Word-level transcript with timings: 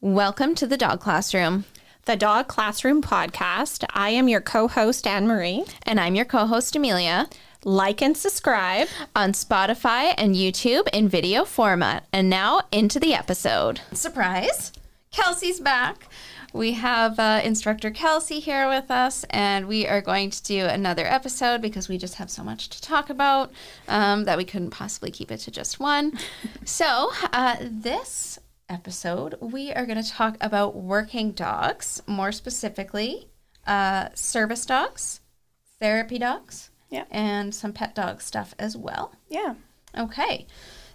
Welcome 0.00 0.54
to 0.56 0.66
the 0.66 0.76
Dog 0.76 1.00
Classroom. 1.00 1.64
the 2.06 2.16
Dog 2.16 2.48
Classroom 2.48 3.02
podcast. 3.02 3.84
I 3.92 4.10
am 4.10 4.28
your 4.28 4.40
co 4.40 4.66
host, 4.66 5.06
Anne 5.06 5.26
Marie. 5.26 5.64
And 5.82 6.00
I'm 6.00 6.14
your 6.14 6.24
co 6.24 6.46
host, 6.46 6.74
Amelia, 6.74 7.28
Like 7.64 8.00
and 8.00 8.16
subscribe. 8.16 8.88
on 9.14 9.32
Spotify 9.32 10.14
and 10.16 10.34
YouTube 10.34 10.88
in 10.94 11.08
video 11.08 11.44
format. 11.44 12.06
And 12.12 12.30
now 12.30 12.62
into 12.72 12.98
the 12.98 13.12
episode. 13.14 13.80
Surprise! 13.92 14.72
Kelsey's 15.12 15.60
back. 15.60 16.08
We 16.52 16.72
have 16.72 17.18
uh, 17.18 17.42
instructor 17.44 17.90
Kelsey 17.90 18.40
here 18.40 18.68
with 18.68 18.90
us, 18.90 19.24
and 19.30 19.68
we 19.68 19.86
are 19.86 20.00
going 20.00 20.30
to 20.30 20.42
do 20.42 20.64
another 20.64 21.04
episode 21.06 21.60
because 21.60 21.88
we 21.88 21.98
just 21.98 22.14
have 22.14 22.30
so 22.30 22.42
much 22.42 22.68
to 22.70 22.80
talk 22.80 23.10
about 23.10 23.52
um, 23.86 24.24
that 24.24 24.38
we 24.38 24.44
couldn't 24.44 24.70
possibly 24.70 25.10
keep 25.10 25.30
it 25.30 25.38
to 25.40 25.50
just 25.50 25.78
one. 25.78 26.18
so, 26.64 27.10
uh, 27.32 27.56
this 27.60 28.38
episode, 28.70 29.34
we 29.40 29.72
are 29.72 29.84
going 29.84 30.02
to 30.02 30.08
talk 30.08 30.36
about 30.40 30.76
working 30.76 31.32
dogs, 31.32 32.02
more 32.06 32.32
specifically, 32.32 33.28
uh, 33.66 34.08
service 34.14 34.64
dogs, 34.64 35.20
therapy 35.78 36.18
dogs, 36.18 36.70
Yeah. 36.88 37.04
and 37.10 37.54
some 37.54 37.72
pet 37.72 37.94
dog 37.94 38.22
stuff 38.22 38.54
as 38.58 38.76
well. 38.76 39.12
Yeah. 39.28 39.54
Okay. 39.96 40.46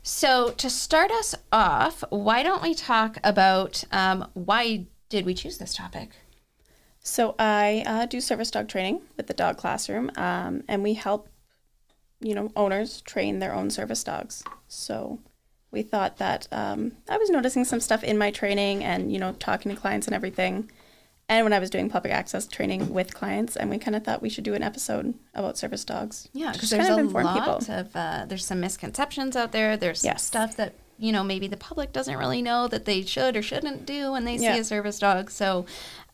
So 0.01 0.51
to 0.51 0.69
start 0.69 1.11
us 1.11 1.35
off, 1.51 2.03
why 2.09 2.43
don't 2.43 2.61
we 2.63 2.73
talk 2.73 3.17
about 3.23 3.83
um, 3.91 4.29
why 4.33 4.85
did 5.09 5.25
we 5.25 5.33
choose 5.33 5.57
this 5.57 5.73
topic? 5.73 6.11
So 6.99 7.35
I 7.37 7.83
uh, 7.85 8.05
do 8.07 8.19
service 8.21 8.49
dog 8.49 8.67
training 8.67 9.01
with 9.15 9.27
the 9.27 9.33
Dog 9.33 9.57
Classroom, 9.57 10.09
um, 10.15 10.63
and 10.67 10.81
we 10.81 10.95
help, 10.95 11.29
you 12.19 12.33
know, 12.33 12.51
owners 12.55 13.01
train 13.01 13.39
their 13.39 13.53
own 13.53 13.69
service 13.69 14.03
dogs. 14.03 14.43
So 14.67 15.19
we 15.75 15.83
thought 15.83 16.17
that 16.17 16.47
um, 16.51 16.93
I 17.07 17.17
was 17.17 17.29
noticing 17.29 17.65
some 17.65 17.79
stuff 17.79 18.03
in 18.03 18.17
my 18.17 18.31
training, 18.31 18.83
and 18.83 19.11
you 19.13 19.19
know, 19.19 19.33
talking 19.33 19.73
to 19.73 19.79
clients 19.79 20.07
and 20.07 20.15
everything. 20.15 20.71
And 21.27 21.43
when 21.43 21.53
I 21.53 21.59
was 21.59 21.71
doing 21.71 21.89
public 21.89 22.13
access 22.13 22.45
training 22.47 22.93
with 22.93 23.13
clients, 23.13 23.55
and 23.55 23.69
we 23.69 23.77
kind 23.77 23.95
of 23.95 24.03
thought 24.03 24.21
we 24.21 24.29
should 24.29 24.43
do 24.43 24.53
an 24.53 24.61
episode 24.63 25.15
about 25.33 25.57
service 25.57 25.83
dogs. 25.83 26.29
Yeah, 26.33 26.51
because 26.51 26.69
there's 26.69 26.87
kind 26.87 26.99
a 26.99 27.01
of 27.01 27.07
inform 27.07 27.25
lot 27.25 27.69
of 27.69 27.95
uh, 27.95 28.25
there's 28.27 28.45
some 28.45 28.59
misconceptions 28.61 29.35
out 29.35 29.51
there. 29.51 29.75
There's 29.77 30.03
Yes. 30.03 30.23
stuff 30.23 30.55
that 30.57 30.73
you 30.97 31.11
know 31.11 31.23
maybe 31.23 31.47
the 31.47 31.57
public 31.57 31.91
doesn't 31.91 32.15
really 32.17 32.41
know 32.41 32.67
that 32.67 32.85
they 32.85 33.01
should 33.01 33.35
or 33.35 33.41
shouldn't 33.41 33.85
do 33.85 34.11
when 34.13 34.23
they 34.25 34.37
see 34.37 34.57
a 34.59 34.63
service 34.63 34.99
dog. 34.99 35.29
So 35.31 35.65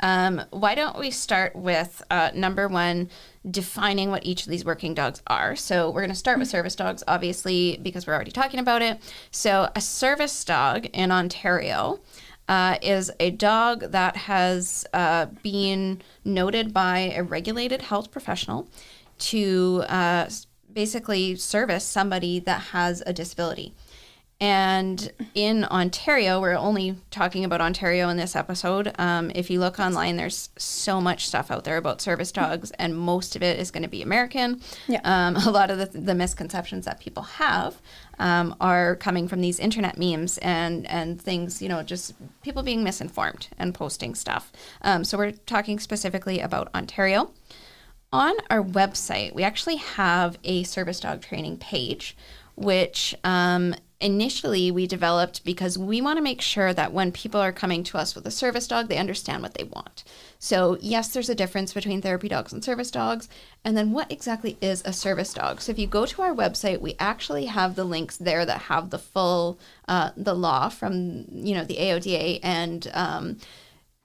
um, 0.01 0.41
why 0.49 0.75
don't 0.75 0.97
we 0.97 1.11
start 1.11 1.55
with 1.55 2.01
uh, 2.09 2.31
number 2.33 2.67
one, 2.67 3.09
defining 3.49 4.09
what 4.09 4.25
each 4.25 4.43
of 4.43 4.49
these 4.49 4.65
working 4.65 4.93
dogs 4.93 5.21
are. 5.27 5.55
So 5.55 5.89
we're 5.89 6.01
going 6.01 6.09
to 6.09 6.15
start 6.15 6.39
with 6.39 6.47
service 6.47 6.75
dogs, 6.75 7.03
obviously, 7.07 7.79
because 7.81 8.05
we're 8.05 8.13
already 8.13 8.31
talking 8.31 8.59
about 8.59 8.81
it. 8.81 8.99
So 9.31 9.69
a 9.75 9.81
service 9.81 10.43
dog 10.43 10.85
in 10.93 11.11
Ontario. 11.11 11.99
Uh, 12.49 12.77
is 12.81 13.09
a 13.21 13.31
dog 13.31 13.79
that 13.91 14.17
has 14.17 14.85
uh, 14.93 15.27
been 15.41 16.01
noted 16.25 16.73
by 16.73 17.13
a 17.15 17.23
regulated 17.23 17.81
health 17.83 18.11
professional 18.11 18.67
to 19.19 19.85
uh, 19.87 20.27
basically 20.73 21.35
service 21.35 21.85
somebody 21.85 22.39
that 22.39 22.59
has 22.59 23.01
a 23.05 23.13
disability. 23.13 23.73
And 24.41 25.11
in 25.35 25.65
Ontario, 25.65 26.41
we're 26.41 26.57
only 26.57 26.95
talking 27.11 27.45
about 27.45 27.61
Ontario 27.61 28.09
in 28.09 28.17
this 28.17 28.35
episode. 28.35 28.91
Um, 28.97 29.31
if 29.35 29.51
you 29.51 29.59
look 29.59 29.79
online, 29.79 30.17
there's 30.17 30.49
so 30.57 30.99
much 30.99 31.27
stuff 31.27 31.51
out 31.51 31.63
there 31.63 31.77
about 31.77 32.01
service 32.01 32.31
dogs, 32.31 32.71
and 32.71 32.97
most 32.97 33.35
of 33.35 33.43
it 33.43 33.59
is 33.59 33.69
going 33.69 33.83
to 33.83 33.89
be 33.89 34.01
American. 34.01 34.59
Yeah. 34.87 35.01
Um, 35.03 35.35
a 35.35 35.51
lot 35.51 35.69
of 35.69 35.77
the, 35.77 35.97
the 35.97 36.15
misconceptions 36.15 36.85
that 36.85 36.99
people 36.99 37.21
have 37.21 37.79
um, 38.17 38.55
are 38.59 38.95
coming 38.95 39.27
from 39.27 39.41
these 39.41 39.59
internet 39.59 39.99
memes 39.99 40.39
and, 40.39 40.89
and 40.89 41.21
things, 41.21 41.61
you 41.61 41.69
know, 41.69 41.83
just 41.83 42.15
people 42.41 42.63
being 42.63 42.83
misinformed 42.83 43.47
and 43.59 43.75
posting 43.75 44.15
stuff. 44.15 44.51
Um, 44.81 45.03
so 45.03 45.19
we're 45.19 45.33
talking 45.33 45.77
specifically 45.79 46.39
about 46.39 46.73
Ontario. 46.73 47.29
On 48.11 48.33
our 48.49 48.63
website, 48.63 49.35
we 49.35 49.43
actually 49.43 49.77
have 49.77 50.39
a 50.43 50.63
service 50.63 50.99
dog 50.99 51.21
training 51.21 51.57
page, 51.57 52.17
which 52.63 53.15
um, 53.23 53.75
initially 54.01 54.71
we 54.71 54.87
developed 54.87 55.45
because 55.45 55.77
we 55.77 56.01
want 56.01 56.17
to 56.17 56.23
make 56.23 56.41
sure 56.41 56.73
that 56.73 56.91
when 56.91 57.11
people 57.11 57.39
are 57.39 57.51
coming 57.51 57.83
to 57.83 57.97
us 57.97 58.15
with 58.15 58.25
a 58.25 58.31
service 58.31 58.67
dog, 58.67 58.87
they 58.87 58.97
understand 58.97 59.41
what 59.41 59.53
they 59.53 59.63
want. 59.63 60.03
So, 60.39 60.77
yes, 60.81 61.13
there's 61.13 61.29
a 61.29 61.35
difference 61.35 61.73
between 61.73 62.01
therapy 62.01 62.27
dogs 62.27 62.51
and 62.51 62.63
service 62.63 62.91
dogs. 62.91 63.29
And 63.63 63.77
then, 63.77 63.91
what 63.91 64.11
exactly 64.11 64.57
is 64.59 64.81
a 64.85 64.93
service 64.93 65.33
dog? 65.33 65.61
So, 65.61 65.71
if 65.71 65.79
you 65.79 65.87
go 65.87 66.05
to 66.05 66.21
our 66.23 66.33
website, 66.33 66.81
we 66.81 66.95
actually 66.99 67.45
have 67.45 67.75
the 67.75 67.83
links 67.83 68.17
there 68.17 68.45
that 68.45 68.63
have 68.63 68.89
the 68.89 68.99
full 68.99 69.59
uh, 69.87 70.11
the 70.17 70.33
law 70.33 70.69
from 70.69 71.25
you 71.29 71.53
know 71.53 71.63
the 71.63 71.77
AODA 71.77 72.39
and 72.41 72.89
um, 72.93 73.37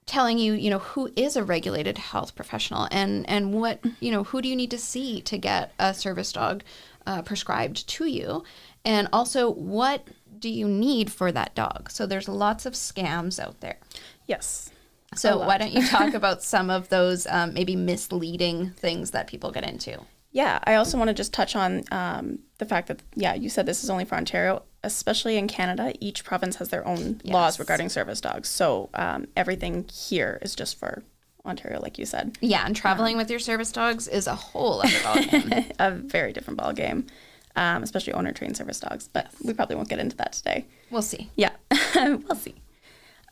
telling 0.04 0.38
you, 0.38 0.52
you 0.52 0.70
know, 0.70 0.78
who 0.78 1.10
is 1.16 1.36
a 1.36 1.44
regulated 1.44 1.98
health 1.98 2.34
professional 2.34 2.86
and 2.90 3.28
and 3.28 3.52
what, 3.52 3.80
you 4.00 4.10
know, 4.10 4.24
who 4.24 4.42
do 4.42 4.48
you 4.48 4.56
need 4.56 4.70
to 4.70 4.78
see 4.78 5.20
to 5.22 5.38
get 5.38 5.72
a 5.78 5.94
service 5.94 6.32
dog 6.32 6.62
uh, 7.06 7.22
prescribed 7.22 7.88
to 7.88 8.06
you, 8.06 8.44
and 8.84 9.08
also 9.12 9.50
what 9.50 10.06
do 10.38 10.48
you 10.48 10.68
need 10.68 11.10
for 11.10 11.32
that 11.32 11.54
dog. 11.54 11.90
So 11.90 12.06
there's 12.06 12.28
lots 12.28 12.66
of 12.66 12.74
scams 12.74 13.40
out 13.40 13.60
there. 13.60 13.78
Yes. 14.26 14.70
So 15.14 15.38
why 15.38 15.58
don't 15.58 15.72
you 15.72 15.86
talk 15.86 16.14
about 16.22 16.42
some 16.42 16.68
of 16.68 16.88
those 16.88 17.26
um, 17.28 17.54
maybe 17.54 17.76
misleading 17.76 18.70
things 18.70 19.12
that 19.12 19.28
people 19.28 19.50
get 19.50 19.66
into? 19.66 20.00
Yeah, 20.32 20.58
I 20.64 20.74
also 20.74 20.98
want 20.98 21.08
to 21.08 21.14
just 21.14 21.32
touch 21.32 21.56
on 21.56 21.84
um, 21.90 22.40
the 22.58 22.66
fact 22.66 22.88
that, 22.88 23.02
yeah, 23.14 23.32
you 23.34 23.48
said 23.48 23.64
this 23.64 23.82
is 23.82 23.88
only 23.88 24.04
for 24.04 24.16
Ontario, 24.16 24.64
especially 24.82 25.38
in 25.38 25.48
Canada. 25.48 25.94
Each 25.98 26.24
province 26.24 26.56
has 26.56 26.68
their 26.68 26.86
own 26.86 27.22
laws 27.24 27.58
regarding 27.58 27.88
service 27.88 28.20
dogs. 28.20 28.50
So 28.50 28.90
um, 28.92 29.28
everything 29.34 29.88
here 29.90 30.38
is 30.42 30.54
just 30.54 30.78
for 30.78 31.02
Ontario, 31.46 31.80
like 31.80 31.98
you 31.98 32.06
said. 32.06 32.36
Yeah, 32.40 32.64
and 32.66 32.74
traveling 32.74 33.16
with 33.16 33.30
your 33.30 33.38
service 33.38 33.72
dogs 33.72 34.08
is 34.08 34.26
a 34.26 34.34
whole 34.34 34.80
other 34.82 34.88
ballgame. 34.98 35.72
A 35.78 35.90
very 35.92 36.32
different 36.32 36.58
ball 36.58 36.72
game, 36.72 37.06
um, 37.54 37.82
especially 37.82 38.12
owner 38.12 38.32
trained 38.32 38.56
service 38.56 38.80
dogs. 38.80 39.08
But 39.12 39.28
we 39.44 39.52
probably 39.54 39.76
won't 39.76 39.88
get 39.88 39.98
into 39.98 40.16
that 40.16 40.32
today. 40.32 40.66
we'll 40.90 41.02
see. 41.02 41.30
Yeah, 41.36 41.50
we'll 41.94 42.34
see. 42.36 42.54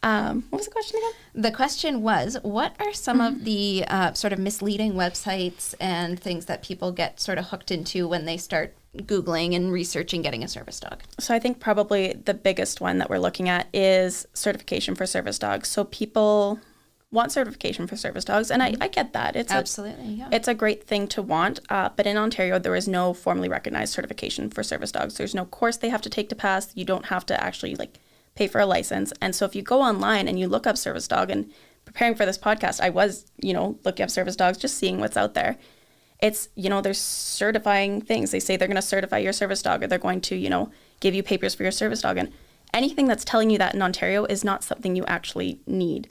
Um, 0.02 0.44
what 0.50 0.58
was 0.58 0.66
the 0.66 0.72
question 0.72 0.98
again? 1.00 1.42
The 1.42 1.50
question 1.50 2.02
was, 2.02 2.36
what 2.42 2.74
are 2.78 2.92
some 2.92 3.22
of 3.22 3.44
the 3.44 3.86
uh, 3.88 4.12
sort 4.12 4.34
of 4.34 4.38
misleading 4.38 4.92
websites 4.92 5.74
and 5.80 6.20
things 6.20 6.44
that 6.44 6.62
people 6.62 6.92
get 6.92 7.20
sort 7.20 7.38
of 7.38 7.46
hooked 7.46 7.70
into 7.70 8.06
when 8.06 8.26
they 8.26 8.36
start 8.36 8.74
Googling 8.98 9.56
and 9.56 9.72
researching 9.72 10.20
getting 10.20 10.44
a 10.44 10.48
service 10.48 10.78
dog? 10.78 11.00
So 11.18 11.34
I 11.34 11.38
think 11.38 11.58
probably 11.58 12.12
the 12.12 12.34
biggest 12.34 12.82
one 12.82 12.98
that 12.98 13.08
we're 13.08 13.18
looking 13.18 13.48
at 13.48 13.66
is 13.72 14.26
certification 14.34 14.94
for 14.94 15.06
service 15.06 15.38
dogs. 15.38 15.70
So 15.70 15.84
people 15.84 16.60
want 17.14 17.32
certification 17.32 17.86
for 17.86 17.96
service 17.96 18.24
dogs, 18.24 18.50
and 18.50 18.62
I, 18.62 18.74
I 18.80 18.88
get 18.88 19.12
that. 19.14 19.36
It's 19.36 19.52
a, 19.52 19.56
Absolutely, 19.56 20.14
yeah. 20.14 20.28
it's 20.30 20.48
a 20.48 20.54
great 20.54 20.84
thing 20.84 21.06
to 21.08 21.22
want, 21.22 21.60
uh, 21.70 21.88
but 21.96 22.06
in 22.06 22.16
Ontario 22.16 22.58
there 22.58 22.74
is 22.74 22.86
no 22.86 23.14
formally 23.14 23.48
recognized 23.48 23.94
certification 23.94 24.50
for 24.50 24.62
service 24.62 24.92
dogs. 24.92 25.14
There's 25.14 25.34
no 25.34 25.46
course 25.46 25.76
they 25.76 25.88
have 25.88 26.02
to 26.02 26.10
take 26.10 26.28
to 26.30 26.34
pass. 26.34 26.72
You 26.74 26.84
don't 26.84 27.06
have 27.06 27.24
to 27.26 27.42
actually 27.42 27.76
like 27.76 28.00
pay 28.34 28.48
for 28.48 28.60
a 28.60 28.66
license. 28.66 29.12
And 29.20 29.34
so 29.34 29.44
if 29.44 29.54
you 29.54 29.62
go 29.62 29.80
online 29.80 30.28
and 30.28 30.38
you 30.38 30.48
look 30.48 30.66
up 30.66 30.76
service 30.76 31.08
dog, 31.08 31.30
and 31.30 31.50
preparing 31.84 32.14
for 32.14 32.26
this 32.26 32.38
podcast, 32.38 32.80
I 32.80 32.90
was 32.90 33.30
you 33.40 33.54
know 33.54 33.78
looking 33.84 34.04
up 34.04 34.10
service 34.10 34.36
dogs, 34.36 34.58
just 34.58 34.76
seeing 34.76 35.00
what's 35.00 35.16
out 35.16 35.34
there. 35.34 35.56
It's 36.20 36.48
you 36.54 36.68
know 36.68 36.80
they're 36.80 36.94
certifying 36.94 38.00
things. 38.00 38.30
They 38.30 38.40
say 38.40 38.56
they're 38.56 38.68
going 38.68 38.76
to 38.76 38.82
certify 38.82 39.18
your 39.18 39.32
service 39.32 39.62
dog, 39.62 39.82
or 39.82 39.86
they're 39.86 39.98
going 39.98 40.20
to 40.22 40.36
you 40.36 40.50
know 40.50 40.70
give 41.00 41.14
you 41.14 41.22
papers 41.22 41.54
for 41.54 41.62
your 41.62 41.72
service 41.72 42.02
dog, 42.02 42.18
and 42.18 42.32
anything 42.72 43.06
that's 43.06 43.24
telling 43.24 43.50
you 43.50 43.58
that 43.58 43.74
in 43.74 43.82
Ontario 43.82 44.24
is 44.24 44.44
not 44.44 44.64
something 44.64 44.96
you 44.96 45.04
actually 45.06 45.60
need. 45.66 46.08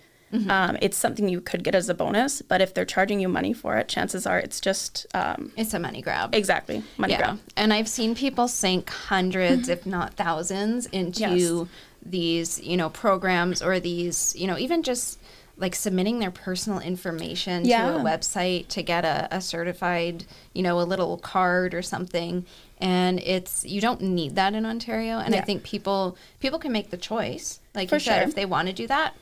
Um, 0.49 0.77
it's 0.81 0.97
something 0.97 1.29
you 1.29 1.41
could 1.41 1.63
get 1.63 1.75
as 1.75 1.89
a 1.89 1.93
bonus, 1.93 2.41
but 2.41 2.59
if 2.59 2.73
they're 2.73 2.85
charging 2.85 3.19
you 3.19 3.29
money 3.29 3.53
for 3.53 3.77
it, 3.77 3.87
chances 3.87 4.25
are 4.25 4.39
it's 4.39 4.59
just 4.59 5.05
um, 5.13 5.51
it's 5.55 5.73
a 5.75 5.79
money 5.79 6.01
grab. 6.01 6.33
exactly 6.33 6.83
money 6.97 7.13
yeah. 7.13 7.19
grab. 7.19 7.39
And 7.55 7.71
I've 7.71 7.87
seen 7.87 8.15
people 8.15 8.47
sink 8.47 8.89
hundreds, 8.89 9.69
if 9.69 9.85
not 9.85 10.15
thousands, 10.15 10.87
into 10.87 11.19
Yes. 11.19 11.67
these, 12.03 12.59
you 12.61 12.77
know, 12.77 12.89
programs 12.89 13.61
or 13.61 13.79
these, 13.79 14.35
you 14.35 14.47
know, 14.47 14.57
even 14.57 14.81
just 14.83 15.19
like 15.55 15.75
submitting 15.75 16.17
their 16.17 16.31
personal 16.31 16.79
information 16.79 17.63
to 17.63 17.69
a 17.71 17.99
website 17.99 18.67
to 18.69 18.81
get 18.81 19.05
a, 19.05 19.27
a 19.29 19.39
certified, 19.39 20.25
you 20.53 20.63
know, 20.63 20.79
a 20.79 20.83
little 20.83 21.17
card 21.19 21.75
or 21.75 21.83
something. 21.83 22.43
And 22.79 23.19
it's 23.19 23.63
you 23.63 23.79
don't 23.79 24.01
need 24.01 24.35
that 24.35 24.55
in 24.55 24.65
Ontario. 24.65 25.19
And 25.19 25.35
I 25.35 25.41
think 25.41 25.63
people 25.63 26.17
people 26.39 26.57
can 26.59 26.71
make 26.71 26.89
the 26.89 26.97
choice. 26.97 27.59
Like 27.75 27.89
For 27.89 27.95
you 27.95 27.99
said, 27.99 28.19
sure. 28.21 28.27
if 28.29 28.35
they 28.35 28.45
want 28.45 28.67
to 28.67 28.73
do 28.73 28.87
that, 28.87 29.13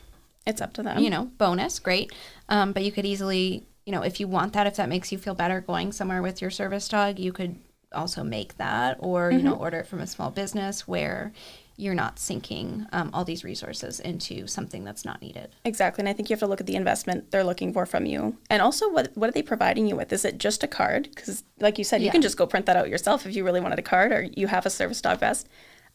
It's 0.46 0.60
up 0.60 0.72
to 0.74 0.82
them. 0.82 0.98
you 0.98 1.10
know, 1.10 1.26
bonus, 1.38 1.78
great. 1.78 2.12
Um, 2.48 2.72
but 2.72 2.82
you 2.82 2.92
could 2.92 3.06
easily, 3.06 3.64
you 3.86 3.92
know, 3.92 4.02
if 4.02 4.20
you 4.20 4.28
want 4.28 4.52
that, 4.54 4.66
if 4.66 4.76
that 4.76 4.88
makes 4.88 5.12
you 5.12 5.18
feel 5.18 5.34
better 5.34 5.60
going 5.60 5.92
somewhere 5.92 6.22
with 6.22 6.40
your 6.40 6.50
service 6.50 6.88
dog, 6.88 7.18
you 7.18 7.32
could 7.32 7.56
also 7.92 8.24
make 8.24 8.56
that 8.56 8.96
or, 9.00 9.30
you 9.30 9.42
know, 9.42 9.54
order 9.54 9.78
it 9.78 9.86
from 9.86 10.00
a 10.00 10.06
small 10.06 10.30
business 10.30 10.88
where 10.88 11.32
you're 11.76 11.94
not 11.94 12.18
sinking 12.18 12.86
um, 12.92 13.10
all 13.12 13.24
these 13.24 13.44
resources 13.44 13.98
into 14.00 14.46
something 14.46 14.84
that's 14.84 15.04
not 15.04 15.20
needed. 15.20 15.50
Exactly. 15.64 16.02
And 16.02 16.08
I 16.08 16.12
think 16.12 16.28
you 16.28 16.34
have 16.34 16.40
to 16.40 16.46
look 16.46 16.60
at 16.60 16.66
the 16.66 16.76
investment 16.76 17.30
they're 17.30 17.44
looking 17.44 17.72
for 17.72 17.86
from 17.86 18.06
you. 18.06 18.36
And 18.50 18.60
also, 18.62 18.90
what, 18.90 19.10
what 19.14 19.28
are 19.28 19.32
they 19.32 19.42
providing 19.42 19.86
you 19.86 19.96
with? 19.96 20.12
Is 20.12 20.24
it 20.24 20.38
just 20.38 20.62
a 20.62 20.68
card? 20.68 21.08
Because, 21.14 21.44
like 21.60 21.78
you 21.78 21.84
said, 21.84 22.02
you 22.02 22.10
can 22.10 22.22
just 22.22 22.36
go 22.36 22.46
print 22.46 22.66
that 22.66 22.76
out 22.76 22.88
yourself 22.88 23.26
if 23.26 23.34
you 23.34 23.44
really 23.44 23.60
wanted 23.60 23.78
a 23.78 23.82
card 23.82 24.12
or 24.12 24.22
you 24.22 24.46
have 24.48 24.66
a 24.66 24.70
service 24.70 25.00
dog 25.00 25.20
vest. 25.20 25.48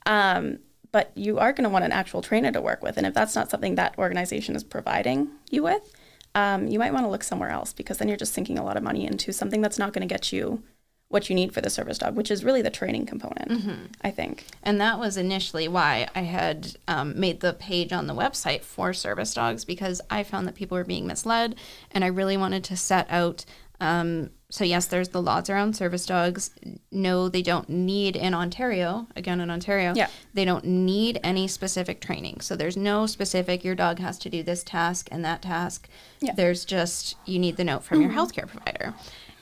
Um, 0.05 0.59
but 0.91 1.11
you 1.15 1.39
are 1.39 1.53
going 1.53 1.63
to 1.63 1.69
want 1.69 1.85
an 1.85 1.91
actual 1.91 2.21
trainer 2.21 2.51
to 2.51 2.61
work 2.61 2.81
with. 2.81 2.97
And 2.97 3.05
if 3.05 3.13
that's 3.13 3.35
not 3.35 3.49
something 3.49 3.75
that 3.75 3.97
organization 3.97 4.55
is 4.55 4.63
providing 4.63 5.29
you 5.49 5.63
with, 5.63 5.93
um, 6.35 6.67
you 6.67 6.79
might 6.79 6.93
want 6.93 7.05
to 7.05 7.09
look 7.09 7.23
somewhere 7.23 7.49
else 7.49 7.73
because 7.73 7.97
then 7.97 8.07
you're 8.07 8.17
just 8.17 8.33
sinking 8.33 8.57
a 8.57 8.63
lot 8.63 8.77
of 8.77 8.83
money 8.83 9.05
into 9.05 9.33
something 9.33 9.61
that's 9.61 9.79
not 9.79 9.93
going 9.93 10.07
to 10.07 10.13
get 10.13 10.31
you 10.31 10.63
what 11.09 11.29
you 11.29 11.35
need 11.35 11.53
for 11.53 11.61
the 11.61 11.69
service 11.69 11.97
dog, 11.97 12.15
which 12.15 12.29
is 12.29 12.43
really 12.43 12.61
the 12.61 12.69
training 12.69 13.05
component, 13.05 13.49
Mm-hmm. 13.49 13.85
I 14.01 14.11
think. 14.11 14.45
And 14.61 14.79
that 14.81 14.99
was 14.99 15.15
initially 15.15 15.67
why 15.67 16.07
I 16.13 16.21
had 16.21 16.75
um, 16.87 17.17
made 17.17 17.39
the 17.39 17.53
page 17.53 17.93
on 17.93 18.07
the 18.07 18.13
website 18.13 18.61
for 18.61 18.93
service 18.93 19.33
dogs 19.33 19.63
because 19.63 20.01
I 20.09 20.23
found 20.23 20.47
that 20.47 20.55
people 20.55 20.77
were 20.77 20.83
being 20.83 21.07
misled, 21.07 21.55
and 21.91 22.03
I 22.03 22.07
really 22.07 22.35
wanted 22.37 22.63
to 22.65 22.77
set 22.77 23.07
out. 23.09 23.45
Um, 23.79 24.31
so 24.49 24.63
yes, 24.63 24.85
there's 24.85 25.09
the 25.09 25.21
laws 25.21 25.49
around 25.49 25.75
service 25.75 26.05
dogs. 26.05 26.51
No, 26.91 27.27
they 27.29 27.41
don't 27.41 27.67
need 27.69 28.15
in 28.15 28.33
Ontario. 28.33 29.07
Again, 29.15 29.41
in 29.41 29.51
Ontario, 29.51 29.93
Yeah. 29.95 30.07
they 30.33 30.45
don't 30.45 30.63
need 30.65 31.19
any 31.23 31.47
specific 31.47 31.99
training. 31.99 32.39
So 32.41 32.55
there's 32.55 32.77
no 32.77 33.05
specific. 33.05 33.63
Your 33.63 33.75
dog 33.75 33.99
has 33.99 34.17
to 34.19 34.29
do 34.29 34.41
this 34.43 34.63
task 34.63 35.09
and 35.11 35.23
that 35.25 35.41
task. 35.41 35.89
Yeah. 36.21 36.33
There's 36.33 36.63
just 36.65 37.17
you 37.25 37.39
need 37.39 37.57
the 37.57 37.63
note 37.65 37.83
from 37.83 38.01
your 38.01 38.11
healthcare 38.11 38.47
provider, 38.47 38.93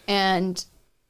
and 0.08 0.66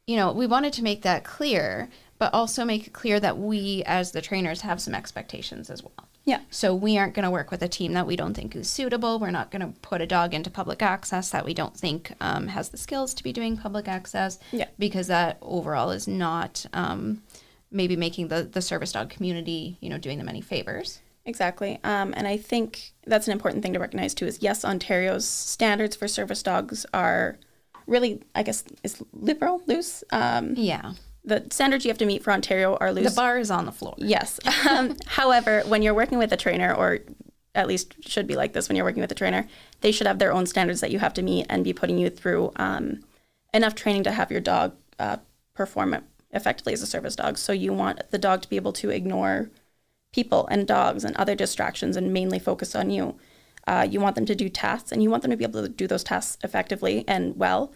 you 0.07 0.18
know, 0.18 0.31
we 0.31 0.45
wanted 0.45 0.72
to 0.74 0.83
make 0.83 1.01
that 1.01 1.24
clear, 1.24 1.89
but 2.19 2.31
also 2.33 2.63
make 2.63 2.86
it 2.88 2.94
clear 2.94 3.19
that 3.19 3.39
we, 3.39 3.81
as 3.88 4.12
the 4.12 4.22
trainers, 4.22 4.62
have 4.62 4.80
some 4.80 4.94
expectations 4.94 5.69
as 5.72 5.81
well. 5.81 6.07
Yeah. 6.25 6.42
So 6.50 6.74
we 6.74 6.98
aren't 6.98 7.13
going 7.13 7.24
to 7.24 7.31
work 7.31 7.51
with 7.51 7.62
a 7.62 7.68
team 7.68 7.94
that 7.94 8.07
we 8.07 8.16
don't 8.16 8.33
think 8.33 8.56
is 8.56 8.69
suitable. 8.69 9.19
We're 9.19 9.31
not 9.31 9.51
going 9.51 9.62
to 9.62 9.80
put 9.81 10.01
a 10.01 10.07
dog 10.07 10.33
into 10.33 10.50
public 10.50 10.81
access 10.81 11.30
that 11.30 11.45
we 11.45 11.54
don't 11.54 11.77
think 11.77 12.13
um, 12.19 12.48
has 12.48 12.69
the 12.69 12.77
skills 12.77 13.13
to 13.13 13.24
be 13.24 13.31
doing 13.31 13.57
public 13.57 13.88
access. 13.88 14.39
Yeah. 14.51 14.68
Because 14.80 15.07
that 15.07 15.38
overall 15.42 15.92
is 15.92 16.07
not 16.07 16.66
um, 16.74 17.22
maybe 17.72 17.95
making 17.95 18.30
the, 18.30 18.44
the 18.44 18.62
service 18.62 18.92
dog 18.92 19.10
community, 19.10 19.77
you 19.81 19.89
know, 19.89 20.00
doing 20.00 20.18
them 20.18 20.27
any 20.27 20.42
favors. 20.42 21.00
Exactly. 21.25 21.80
Um, 21.83 22.13
and 22.18 22.27
I 22.27 22.38
think 22.38 22.94
that's 23.06 23.27
an 23.27 23.33
important 23.33 23.63
thing 23.63 23.74
to 23.74 23.80
recognize 23.80 24.13
too 24.13 24.25
is 24.25 24.39
yes, 24.42 24.66
Ontario's 24.66 25.27
standards 25.27 25.95
for 25.95 26.07
service 26.07 26.42
dogs 26.42 26.86
are 26.94 27.38
really, 27.88 28.22
I 28.33 28.44
guess, 28.44 28.63
is 28.83 29.01
liberal, 29.13 29.62
loose. 29.68 30.04
Um, 30.12 30.56
Yeah. 30.56 30.94
The 31.25 31.45
standards 31.50 31.86
you 31.86 31.89
have 31.89 31.98
to 31.98 32.06
meet 32.06 32.24
for 32.24 32.31
Ontario 32.31 32.75
are 32.77 32.92
loose. 32.92 33.10
The 33.13 33.16
bar 33.16 33.38
is 33.39 33.51
on 33.51 33.66
the 33.66 33.72
floor. 33.72 33.95
Yes. 33.98 34.39
Um, 34.68 34.98
however, 35.06 35.62
when 35.68 35.83
you're 35.83 35.94
working 35.94 36.18
with 36.18 36.31
a 36.33 36.38
trainer, 36.38 36.74
or 36.74 37.00
at 37.54 37.68
least 37.68 37.95
should 38.07 38.25
be 38.25 38.36
like 38.36 38.54
this 38.54 38.68
when 38.68 38.75
you're 38.75 38.83
working 38.83 39.01
with 39.01 39.12
a 39.12 39.16
trainer, 39.16 39.48
they 39.81 39.92
should 39.92 40.07
have 40.07 40.18
their 40.18 40.33
own 40.33 40.48
standards 40.48 40.81
that 40.81 40.92
you 40.92 41.00
have 41.00 41.13
to 41.13 41.22
meet 41.22 41.45
and 41.50 41.63
be 41.63 41.72
putting 41.72 42.00
you 42.00 42.10
through 42.10 42.51
um, 42.56 43.04
enough 43.54 43.75
training 43.75 44.04
to 44.04 44.12
have 44.12 44.31
your 44.31 44.42
dog 44.42 44.74
uh, 45.00 45.18
perform 45.54 45.95
effectively 46.31 46.74
as 46.74 46.81
a 46.81 46.88
service 46.88 47.16
dog. 47.16 47.38
So 47.38 47.54
you 47.54 47.74
want 47.74 48.01
the 48.12 48.18
dog 48.18 48.42
to 48.42 48.50
be 48.50 48.56
able 48.56 48.74
to 48.74 48.89
ignore 48.89 49.50
people 50.12 50.48
and 50.48 50.68
dogs 50.68 51.04
and 51.04 51.16
other 51.16 51.36
distractions 51.36 51.95
and 51.95 52.13
mainly 52.13 52.39
focus 52.39 52.75
on 52.75 52.89
you. 52.89 53.16
Uh, 53.68 53.88
you 53.89 54.00
want 54.00 54.16
them 54.16 54.25
to 54.25 54.36
do 54.36 54.50
tasks 54.50 54.92
and 54.92 55.01
you 55.01 55.10
want 55.10 55.22
them 55.22 55.31
to 55.31 55.38
be 55.38 55.44
able 55.44 55.62
to 55.62 55.69
do 55.69 55.88
those 55.88 56.04
tasks 56.04 56.38
effectively 56.44 57.04
and 57.07 57.38
well. 57.38 57.72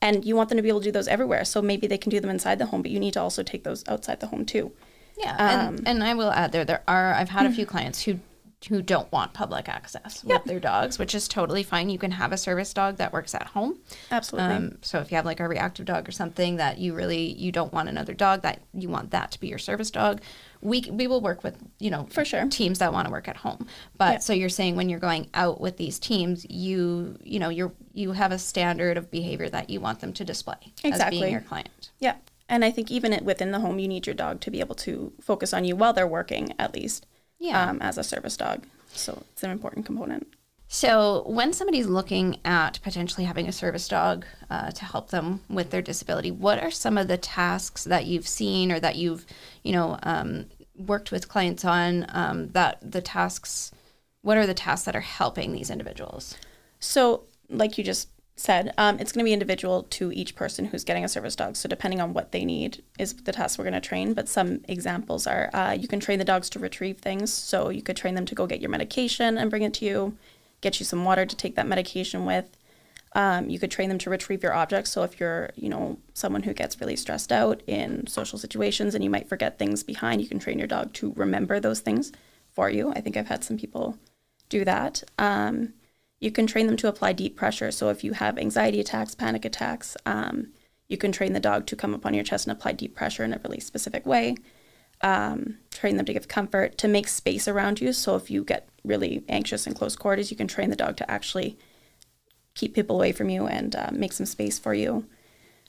And 0.00 0.24
you 0.24 0.36
want 0.36 0.48
them 0.48 0.56
to 0.56 0.62
be 0.62 0.68
able 0.68 0.80
to 0.80 0.84
do 0.84 0.92
those 0.92 1.08
everywhere. 1.08 1.44
So 1.44 1.60
maybe 1.60 1.86
they 1.86 1.98
can 1.98 2.10
do 2.10 2.20
them 2.20 2.30
inside 2.30 2.58
the 2.58 2.66
home, 2.66 2.82
but 2.82 2.90
you 2.90 3.00
need 3.00 3.14
to 3.14 3.20
also 3.20 3.42
take 3.42 3.64
those 3.64 3.82
outside 3.88 4.20
the 4.20 4.28
home 4.28 4.44
too. 4.44 4.72
Yeah, 5.18 5.32
Um, 5.32 5.74
and, 5.76 5.88
and 5.88 6.04
I 6.04 6.14
will 6.14 6.30
add 6.30 6.52
there 6.52 6.64
there 6.64 6.82
are 6.86 7.12
I've 7.14 7.30
had 7.30 7.46
a 7.46 7.50
few 7.50 7.66
clients 7.66 8.02
who 8.02 8.20
who 8.68 8.82
don't 8.82 9.10
want 9.12 9.32
public 9.34 9.68
access 9.68 10.24
with 10.24 10.42
their 10.44 10.58
dogs, 10.58 10.98
which 10.98 11.14
is 11.14 11.28
totally 11.28 11.62
fine. 11.62 11.88
You 11.90 11.98
can 11.98 12.10
have 12.10 12.32
a 12.32 12.36
service 12.36 12.74
dog 12.74 12.96
that 12.96 13.12
works 13.12 13.32
at 13.34 13.46
home. 13.48 13.78
Absolutely. 14.10 14.52
Um, 14.56 14.78
so 14.82 14.98
if 14.98 15.12
you 15.12 15.16
have 15.16 15.24
like 15.24 15.38
a 15.38 15.46
reactive 15.46 15.86
dog 15.86 16.08
or 16.08 16.12
something 16.12 16.56
that 16.56 16.78
you 16.78 16.92
really 16.92 17.32
you 17.34 17.52
don't 17.52 17.72
want 17.72 17.88
another 17.88 18.14
dog 18.14 18.42
that 18.42 18.60
you 18.74 18.88
want 18.88 19.12
that 19.12 19.30
to 19.32 19.40
be 19.40 19.46
your 19.46 19.58
service 19.58 19.92
dog, 19.92 20.20
we 20.60 20.88
we 20.90 21.06
will 21.06 21.20
work 21.20 21.44
with 21.44 21.56
you 21.78 21.88
know 21.90 22.08
For 22.10 22.24
sure. 22.24 22.48
teams 22.48 22.80
that 22.80 22.92
want 22.92 23.06
to 23.06 23.12
work 23.12 23.28
at 23.28 23.36
home. 23.36 23.68
But 23.96 24.12
Yeah. 24.14 24.18
so 24.18 24.32
you're 24.32 24.48
saying 24.48 24.74
when 24.74 24.88
you're 24.88 24.98
going 24.98 25.28
out 25.34 25.60
with 25.60 25.76
these 25.76 26.00
teams, 26.00 26.44
you 26.50 27.16
you 27.22 27.38
know 27.38 27.50
you're 27.50 27.72
you 27.94 28.10
have 28.12 28.32
a 28.32 28.38
standard 28.40 28.96
of 28.96 29.08
behavior 29.08 29.48
that 29.50 29.70
you 29.70 29.80
want 29.80 30.00
them 30.00 30.12
to 30.14 30.24
display 30.24 30.56
as 30.82 30.90
Exactly. 30.92 31.20
being 31.20 31.32
your 31.32 31.42
client. 31.42 31.90
Yeah. 32.00 32.16
And 32.48 32.64
I 32.64 32.72
think 32.72 32.90
even 32.90 33.24
within 33.24 33.52
the 33.52 33.60
home, 33.60 33.78
you 33.78 33.86
need 33.86 34.06
your 34.06 34.14
dog 34.14 34.40
to 34.40 34.50
be 34.50 34.58
able 34.60 34.74
to 34.76 35.12
focus 35.20 35.52
on 35.54 35.64
you 35.64 35.76
while 35.76 35.92
they're 35.92 36.06
working, 36.08 36.54
at 36.58 36.72
least, 36.74 37.06
Yeah. 37.38 37.70
um, 37.70 37.78
as 37.80 37.98
a 37.98 38.04
service 38.04 38.36
dog. 38.36 38.64
So 38.92 39.22
it's 39.32 39.42
an 39.42 39.50
important 39.50 39.86
component. 39.86 40.26
So, 40.70 41.24
when 41.26 41.54
somebody's 41.54 41.86
looking 41.86 42.40
at 42.44 42.78
potentially 42.82 43.24
having 43.24 43.48
a 43.48 43.52
service 43.52 43.88
dog 43.88 44.26
uh, 44.50 44.70
to 44.72 44.84
help 44.84 45.08
them 45.08 45.40
with 45.48 45.70
their 45.70 45.80
disability, 45.80 46.30
what 46.30 46.62
are 46.62 46.70
some 46.70 46.98
of 46.98 47.08
the 47.08 47.16
tasks 47.16 47.84
that 47.84 48.04
you've 48.04 48.28
seen 48.28 48.70
or 48.70 48.78
that 48.78 48.96
you've, 48.96 49.24
you 49.62 49.72
know, 49.72 49.98
um, 50.02 50.44
worked 50.76 51.10
with 51.10 51.26
clients 51.26 51.64
on? 51.64 52.04
Um, 52.10 52.48
that 52.48 52.78
the 52.82 53.00
tasks, 53.00 53.72
what 54.20 54.36
are 54.36 54.46
the 54.46 54.52
tasks 54.52 54.84
that 54.84 54.94
are 54.94 55.00
helping 55.00 55.52
these 55.52 55.70
individuals? 55.70 56.36
So, 56.80 57.24
like 57.48 57.78
you 57.78 57.84
just 57.84 58.08
said, 58.38 58.72
um, 58.78 58.98
it's 58.98 59.12
going 59.12 59.24
to 59.24 59.28
be 59.28 59.32
individual 59.32 59.82
to 59.84 60.12
each 60.12 60.34
person 60.36 60.66
who's 60.66 60.84
getting 60.84 61.04
a 61.04 61.08
service 61.08 61.34
dog. 61.34 61.56
So, 61.56 61.68
depending 61.68 62.00
on 62.00 62.12
what 62.12 62.32
they 62.32 62.44
need, 62.44 62.82
is 62.98 63.14
the 63.14 63.32
task 63.32 63.58
we're 63.58 63.64
going 63.64 63.74
to 63.74 63.80
train. 63.80 64.14
But 64.14 64.28
some 64.28 64.60
examples 64.68 65.26
are 65.26 65.50
uh, 65.52 65.76
you 65.78 65.88
can 65.88 66.00
train 66.00 66.18
the 66.18 66.24
dogs 66.24 66.48
to 66.50 66.58
retrieve 66.58 66.98
things. 66.98 67.32
So, 67.32 67.68
you 67.68 67.82
could 67.82 67.96
train 67.96 68.14
them 68.14 68.26
to 68.26 68.34
go 68.34 68.46
get 68.46 68.60
your 68.60 68.70
medication 68.70 69.36
and 69.36 69.50
bring 69.50 69.62
it 69.62 69.74
to 69.74 69.84
you, 69.84 70.16
get 70.60 70.78
you 70.78 70.86
some 70.86 71.04
water 71.04 71.26
to 71.26 71.36
take 71.36 71.56
that 71.56 71.66
medication 71.66 72.24
with. 72.24 72.56
Um, 73.14 73.48
you 73.48 73.58
could 73.58 73.70
train 73.70 73.88
them 73.88 73.98
to 73.98 74.10
retrieve 74.10 74.42
your 74.42 74.54
objects. 74.54 74.90
So, 74.90 75.02
if 75.02 75.18
you're, 75.18 75.50
you 75.56 75.68
know, 75.68 75.98
someone 76.14 76.44
who 76.44 76.54
gets 76.54 76.80
really 76.80 76.96
stressed 76.96 77.32
out 77.32 77.62
in 77.66 78.06
social 78.06 78.38
situations 78.38 78.94
and 78.94 79.02
you 79.02 79.10
might 79.10 79.28
forget 79.28 79.58
things 79.58 79.82
behind, 79.82 80.20
you 80.20 80.28
can 80.28 80.38
train 80.38 80.58
your 80.58 80.68
dog 80.68 80.92
to 80.94 81.12
remember 81.16 81.58
those 81.58 81.80
things 81.80 82.12
for 82.52 82.70
you. 82.70 82.92
I 82.92 83.00
think 83.00 83.16
I've 83.16 83.28
had 83.28 83.42
some 83.42 83.58
people 83.58 83.98
do 84.48 84.64
that. 84.64 85.02
Um, 85.18 85.74
you 86.20 86.30
can 86.30 86.46
train 86.46 86.66
them 86.66 86.76
to 86.76 86.88
apply 86.88 87.12
deep 87.12 87.36
pressure. 87.36 87.70
So 87.70 87.90
if 87.90 88.02
you 88.02 88.12
have 88.12 88.38
anxiety 88.38 88.80
attacks, 88.80 89.14
panic 89.14 89.44
attacks, 89.44 89.96
um, 90.04 90.52
you 90.88 90.96
can 90.96 91.12
train 91.12 91.32
the 91.32 91.40
dog 91.40 91.66
to 91.66 91.76
come 91.76 91.94
up 91.94 92.06
on 92.06 92.14
your 92.14 92.24
chest 92.24 92.46
and 92.46 92.56
apply 92.56 92.72
deep 92.72 92.94
pressure 92.94 93.24
in 93.24 93.32
a 93.32 93.40
really 93.44 93.60
specific 93.60 94.04
way. 94.06 94.36
Um, 95.00 95.58
train 95.70 95.96
them 95.96 96.06
to 96.06 96.12
give 96.12 96.26
comfort, 96.26 96.76
to 96.78 96.88
make 96.88 97.06
space 97.06 97.46
around 97.46 97.80
you. 97.80 97.92
So 97.92 98.16
if 98.16 98.30
you 98.30 98.42
get 98.42 98.68
really 98.84 99.22
anxious 99.28 99.66
in 99.66 99.74
close 99.74 99.94
quarters, 99.94 100.30
you 100.30 100.36
can 100.36 100.48
train 100.48 100.70
the 100.70 100.76
dog 100.76 100.96
to 100.96 101.08
actually 101.08 101.56
keep 102.54 102.74
people 102.74 102.96
away 102.96 103.12
from 103.12 103.28
you 103.28 103.46
and 103.46 103.76
uh, 103.76 103.90
make 103.92 104.12
some 104.12 104.26
space 104.26 104.58
for 104.58 104.74
you. 104.74 105.06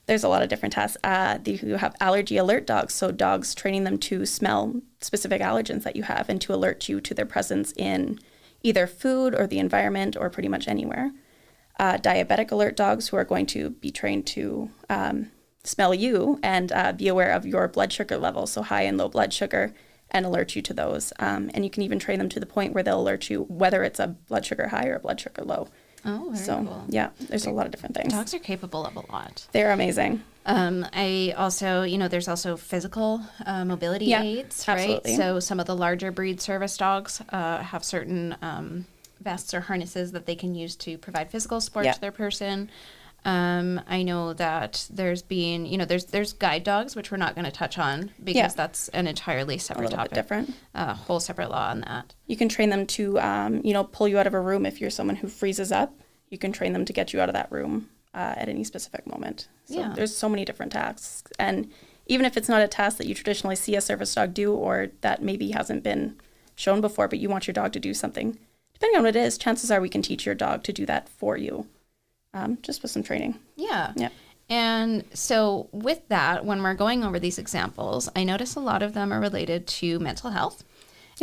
There's 0.07 0.23
a 0.23 0.29
lot 0.29 0.41
of 0.41 0.49
different 0.49 0.73
tasks. 0.73 0.97
Uh, 1.03 1.37
you 1.45 1.75
have 1.75 1.95
allergy 1.99 2.37
alert 2.37 2.65
dogs, 2.65 2.95
so 2.95 3.11
dogs 3.11 3.53
training 3.53 3.83
them 3.83 3.99
to 3.99 4.25
smell 4.25 4.81
specific 4.99 5.39
allergens 5.39 5.83
that 5.83 5.95
you 5.95 6.01
have 6.03 6.29
and 6.29 6.41
to 6.41 6.53
alert 6.53 6.89
you 6.89 6.99
to 7.01 7.13
their 7.13 7.27
presence 7.27 7.71
in 7.73 8.17
either 8.63 8.87
food 8.87 9.33
or 9.33 9.47
the 9.47 9.59
environment 9.59 10.15
or 10.19 10.29
pretty 10.29 10.49
much 10.49 10.67
anywhere. 10.67 11.11
Uh, 11.79 11.97
diabetic 11.97 12.51
alert 12.51 12.75
dogs 12.75 13.07
who 13.07 13.17
are 13.17 13.23
going 13.23 13.45
to 13.45 13.69
be 13.69 13.89
trained 13.89 14.27
to 14.27 14.69
um, 14.89 15.31
smell 15.63 15.93
you 15.93 16.39
and 16.43 16.71
uh, 16.73 16.91
be 16.91 17.07
aware 17.07 17.31
of 17.31 17.45
your 17.45 17.67
blood 17.67 17.93
sugar 17.93 18.17
levels, 18.17 18.51
so 18.51 18.61
high 18.61 18.81
and 18.81 18.97
low 18.97 19.07
blood 19.07 19.31
sugar, 19.31 19.73
and 20.11 20.25
alert 20.25 20.55
you 20.55 20.61
to 20.61 20.73
those. 20.73 21.13
Um, 21.19 21.49
and 21.53 21.63
you 21.63 21.69
can 21.69 21.83
even 21.83 21.99
train 21.99 22.19
them 22.19 22.29
to 22.29 22.39
the 22.39 22.45
point 22.45 22.73
where 22.73 22.83
they'll 22.83 22.99
alert 23.01 23.29
you 23.29 23.43
whether 23.43 23.83
it's 23.83 23.99
a 23.99 24.07
blood 24.07 24.45
sugar 24.45 24.67
high 24.67 24.87
or 24.87 24.95
a 24.95 24.99
blood 24.99 25.21
sugar 25.21 25.43
low. 25.43 25.69
Oh, 26.05 26.29
very 26.31 26.45
so 26.45 26.63
cool. 26.63 26.85
yeah, 26.89 27.09
there's 27.19 27.45
a 27.45 27.51
lot 27.51 27.65
of 27.65 27.71
different 27.71 27.95
things. 27.95 28.13
Dogs 28.13 28.33
are 28.33 28.39
capable 28.39 28.85
of 28.85 28.95
a 28.95 29.11
lot. 29.11 29.47
They're 29.51 29.71
amazing. 29.71 30.23
Um, 30.49 30.85
I 30.93 31.33
also, 31.37 31.83
you 31.83 31.97
know, 31.99 32.07
there's 32.07 32.27
also 32.27 32.57
physical 32.57 33.21
uh, 33.45 33.63
mobility 33.65 34.05
Yeah, 34.05 34.23
aids, 34.23 34.67
absolutely. 34.67 35.11
right? 35.11 35.17
So 35.17 35.39
some 35.39 35.59
of 35.59 35.67
the 35.67 35.75
larger 35.75 36.11
breed 36.11 36.41
service 36.41 36.75
dogs 36.75 37.21
uh, 37.29 37.59
have 37.59 37.83
certain 37.83 38.35
um, 38.41 38.85
vests 39.21 39.53
or 39.53 39.61
harnesses 39.61 40.11
that 40.13 40.25
they 40.25 40.35
can 40.35 40.55
use 40.55 40.75
to 40.77 40.97
provide 40.97 41.29
physical 41.29 41.61
support 41.61 41.85
Yeah. 41.85 41.91
to 41.93 42.01
their 42.01 42.11
person. 42.11 42.71
Um, 43.25 43.81
I 43.85 44.01
know 44.01 44.33
that 44.33 44.87
there's 44.89 45.21
been, 45.21 45.65
you 45.67 45.77
know, 45.77 45.85
there's 45.85 46.05
there's 46.05 46.31
guide 46.33 46.63
dogs, 46.63 46.95
which 46.95 47.11
we're 47.11 47.17
not 47.17 47.35
going 47.35 47.45
to 47.45 47.51
touch 47.51 47.77
on 47.77 48.11
because 48.23 48.35
Yeah. 48.35 48.47
that's 48.47 48.87
an 48.89 49.05
entirely 49.07 49.57
separate 49.59 49.91
topic, 49.91 50.13
different. 50.13 50.55
a 50.73 50.93
whole 50.95 51.19
separate 51.19 51.51
law 51.51 51.69
on 51.69 51.81
that. 51.81 52.15
You 52.27 52.37
can 52.37 52.49
train 52.49 52.69
them 52.69 52.87
to, 52.87 53.19
um, 53.19 53.61
you 53.63 53.73
know, 53.73 53.83
pull 53.83 54.07
you 54.07 54.17
out 54.17 54.25
of 54.25 54.33
a 54.33 54.39
room 54.39 54.65
if 54.65 54.81
you're 54.81 54.89
someone 54.89 55.17
who 55.17 55.27
freezes 55.27 55.71
up. 55.71 55.93
You 56.29 56.37
can 56.39 56.51
train 56.53 56.73
them 56.73 56.85
to 56.85 56.93
get 56.93 57.11
you 57.13 57.19
out 57.21 57.27
of 57.29 57.33
that 57.33 57.51
room 57.51 57.89
uh, 58.13 58.33
at 58.37 58.49
any 58.49 58.63
specific 58.63 59.05
moment. 59.07 59.47
So 59.65 59.79
Yeah. 59.79 59.93
there's 59.95 60.15
so 60.15 60.29
many 60.29 60.45
different 60.45 60.71
tasks, 60.71 61.31
and 61.37 61.69
even 62.07 62.25
if 62.25 62.35
it's 62.37 62.49
not 62.49 62.61
a 62.61 62.67
task 62.67 62.97
that 62.97 63.05
you 63.07 63.13
traditionally 63.13 63.55
see 63.55 63.75
a 63.75 63.81
service 63.81 64.13
dog 64.15 64.33
do, 64.33 64.51
or 64.53 64.89
that 65.01 65.21
maybe 65.21 65.51
hasn't 65.51 65.83
been 65.83 66.15
shown 66.55 66.81
before, 66.81 67.07
but 67.07 67.19
you 67.19 67.29
want 67.29 67.45
your 67.47 67.53
dog 67.53 67.71
to 67.73 67.79
do 67.79 67.93
something, 67.93 68.37
depending 68.73 68.97
on 68.97 69.03
what 69.03 69.15
it 69.15 69.19
is, 69.19 69.37
chances 69.37 69.69
are 69.69 69.79
we 69.79 69.89
can 69.89 70.01
teach 70.01 70.25
your 70.25 70.35
dog 70.35 70.63
to 70.63 70.73
do 70.73 70.85
that 70.87 71.07
for 71.07 71.37
you, 71.37 71.67
um, 72.33 72.57
just 72.63 72.81
with 72.81 72.91
some 72.91 73.03
training. 73.03 73.37
Yeah. 73.55 73.93
Yeah. 73.95 74.09
And 74.49 75.03
so, 75.13 75.69
with 75.71 76.07
that, 76.07 76.43
when 76.43 76.63
we're 76.63 76.73
going 76.73 77.03
over 77.03 77.19
these 77.19 77.37
examples, 77.37 78.09
I 78.15 78.23
notice 78.23 78.55
a 78.55 78.59
lot 78.59 78.81
of 78.81 78.93
them 78.95 79.13
are 79.13 79.19
related 79.19 79.67
to 79.67 79.99
mental 79.99 80.31
health. 80.31 80.63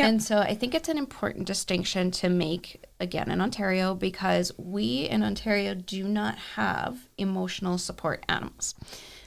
And 0.04 0.22
so, 0.22 0.38
I 0.38 0.54
think 0.54 0.74
it's 0.74 0.88
an 0.88 0.98
important 0.98 1.46
distinction 1.46 2.10
to 2.12 2.28
make 2.28 2.84
again 3.00 3.30
in 3.30 3.40
Ontario 3.40 3.94
because 3.94 4.52
we 4.58 5.08
in 5.08 5.22
Ontario 5.22 5.74
do 5.74 6.04
not 6.04 6.36
have 6.56 7.08
emotional 7.18 7.78
support 7.78 8.24
animals, 8.28 8.74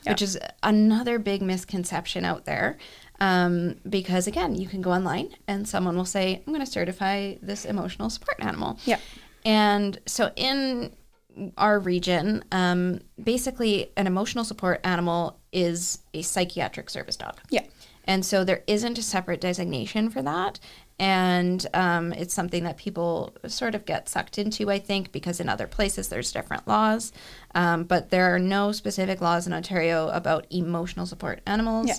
which 0.05 0.21
is 0.21 0.37
another 0.63 1.19
big 1.19 1.41
misconception 1.41 2.25
out 2.25 2.45
there. 2.45 2.77
Um, 3.21 3.75
because 3.87 4.27
again, 4.27 4.55
you 4.55 4.67
can 4.67 4.81
go 4.81 4.91
online 4.91 5.35
and 5.47 5.67
someone 5.67 5.97
will 5.97 6.05
say, 6.05 6.41
I'm 6.45 6.53
going 6.53 6.65
to 6.65 6.71
certify 6.71 7.35
this 7.41 7.65
emotional 7.65 8.09
support 8.09 8.37
animal. 8.39 8.79
Yeah. 8.85 8.99
And 9.43 9.99
so 10.05 10.31
in 10.37 10.95
our 11.57 11.79
region, 11.79 12.43
um, 12.51 12.99
basically, 13.21 13.91
an 13.97 14.07
emotional 14.07 14.43
support 14.43 14.81
animal 14.83 15.39
is 15.51 15.99
a 16.13 16.21
psychiatric 16.21 16.89
service 16.89 17.15
dog. 17.15 17.39
Yeah. 17.49 17.63
And 18.09 18.25
so 18.25 18.43
there 18.43 18.63
isn't 18.65 18.97
a 18.97 19.03
separate 19.03 19.39
designation 19.39 20.09
for 20.09 20.23
that. 20.23 20.59
And 20.97 21.65
um, 21.75 22.11
it's 22.11 22.33
something 22.33 22.63
that 22.63 22.75
people 22.75 23.35
sort 23.45 23.75
of 23.75 23.85
get 23.85 24.09
sucked 24.09 24.39
into, 24.39 24.71
I 24.71 24.79
think, 24.79 25.11
because 25.11 25.39
in 25.39 25.47
other 25.47 25.67
places 25.67 26.09
there's 26.09 26.31
different 26.31 26.67
laws. 26.67 27.13
Um, 27.53 27.83
but 27.83 28.09
there 28.09 28.33
are 28.33 28.39
no 28.39 28.71
specific 28.71 29.21
laws 29.21 29.45
in 29.45 29.53
Ontario 29.53 30.09
about 30.09 30.47
emotional 30.49 31.05
support 31.05 31.41
animals. 31.45 31.87
Yeah. 31.87 31.95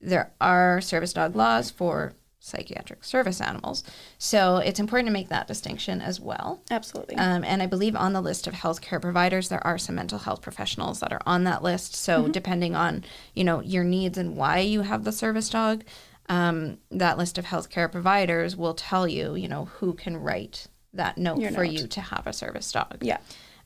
There 0.00 0.32
are 0.40 0.80
service 0.80 1.12
dog 1.12 1.34
laws 1.34 1.68
for 1.68 2.14
psychiatric 2.40 3.04
service 3.04 3.40
animals. 3.40 3.84
So 4.18 4.56
it's 4.56 4.80
important 4.80 5.06
to 5.08 5.12
make 5.12 5.28
that 5.28 5.46
distinction 5.46 6.00
as 6.00 6.18
well. 6.18 6.62
Absolutely. 6.70 7.16
Um, 7.16 7.44
and 7.44 7.62
I 7.62 7.66
believe 7.66 7.94
on 7.94 8.14
the 8.14 8.22
list 8.22 8.46
of 8.46 8.54
healthcare 8.54 9.00
providers, 9.00 9.48
there 9.48 9.64
are 9.66 9.78
some 9.78 9.94
mental 9.94 10.18
health 10.18 10.40
professionals 10.40 11.00
that 11.00 11.12
are 11.12 11.20
on 11.26 11.44
that 11.44 11.62
list. 11.62 11.94
So 11.94 12.28
depending 12.28 12.74
on 12.74 13.04
you 13.34 13.44
know 13.44 13.60
your 13.60 13.84
needs 13.84 14.18
and 14.18 14.36
why 14.36 14.58
you 14.60 14.80
have 14.80 15.04
the 15.04 15.12
service 15.12 15.50
dog, 15.50 15.84
um, 16.28 16.78
that 16.90 17.18
list 17.18 17.38
of 17.38 17.44
healthcare 17.44 17.90
providers 17.90 18.56
will 18.56 18.74
tell 18.74 19.06
you 19.06 19.34
you 19.34 19.48
know 19.48 19.66
who 19.66 19.92
can 19.92 20.16
write 20.16 20.66
that 20.94 21.18
note 21.18 21.38
Your 21.38 21.52
for 21.52 21.64
note. 21.64 21.72
you 21.72 21.86
to 21.86 22.00
have 22.00 22.26
a 22.26 22.32
service 22.32 22.72
dog. 22.72 22.98
yeah. 23.00 23.18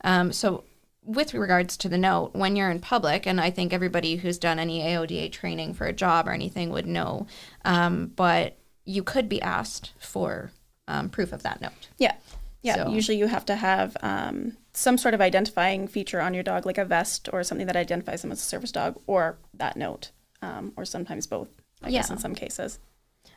Um, 0.03 0.33
so, 0.33 0.65
with 1.03 1.35
regards 1.35 1.77
to 1.79 1.89
the 1.89 1.99
note, 1.99 2.35
when 2.35 2.57
you're 2.57 2.71
in 2.71 2.81
public, 2.81 3.27
and 3.27 3.41
I 3.41 3.51
think 3.51 3.73
everybody 3.73 4.17
who's 4.17 4.39
done 4.39 4.59
any 4.59 4.81
AODA 4.81 5.33
training 5.33 5.75
for 5.75 5.87
a 5.87 5.93
job 5.93 6.27
or 6.27 6.33
anything 6.33 6.71
would 6.71 6.87
know, 6.87 7.27
um, 7.65 8.13
but 8.17 8.57
you 8.85 9.03
could 9.03 9.29
be 9.29 9.41
asked 9.43 9.93
for 9.99 10.51
um, 10.89 11.09
proof 11.09 11.33
of 11.33 11.43
that 11.43 11.61
note. 11.61 11.89
Yeah. 11.99 12.15
Yeah. 12.63 12.77
So- 12.77 12.91
Usually 12.91 13.19
you 13.19 13.27
have 13.27 13.45
to 13.47 13.57
have 13.57 13.97
um, 14.03 14.57
some 14.73 14.99
sort 14.99 15.15
of 15.15 15.21
identifying 15.21 15.87
feature 15.89 16.21
on 16.21 16.35
your 16.35 16.43
dog, 16.43 16.67
like 16.67 16.79
a 16.79 16.85
vest 16.85 17.29
or 17.33 17.43
something 17.45 17.67
that 17.67 17.77
identifies 17.77 18.23
them 18.23 18.33
as 18.33 18.39
a 18.41 18.43
service 18.43 18.73
dog, 18.73 19.01
or 19.07 19.37
that 19.55 19.77
note, 19.77 20.11
um, 20.43 20.73
or 20.77 20.85
sometimes 20.85 21.27
both, 21.27 21.49
I 21.83 21.91
guess, 21.91 22.11
in 22.11 22.19
some 22.19 22.35
cases. 22.35 22.79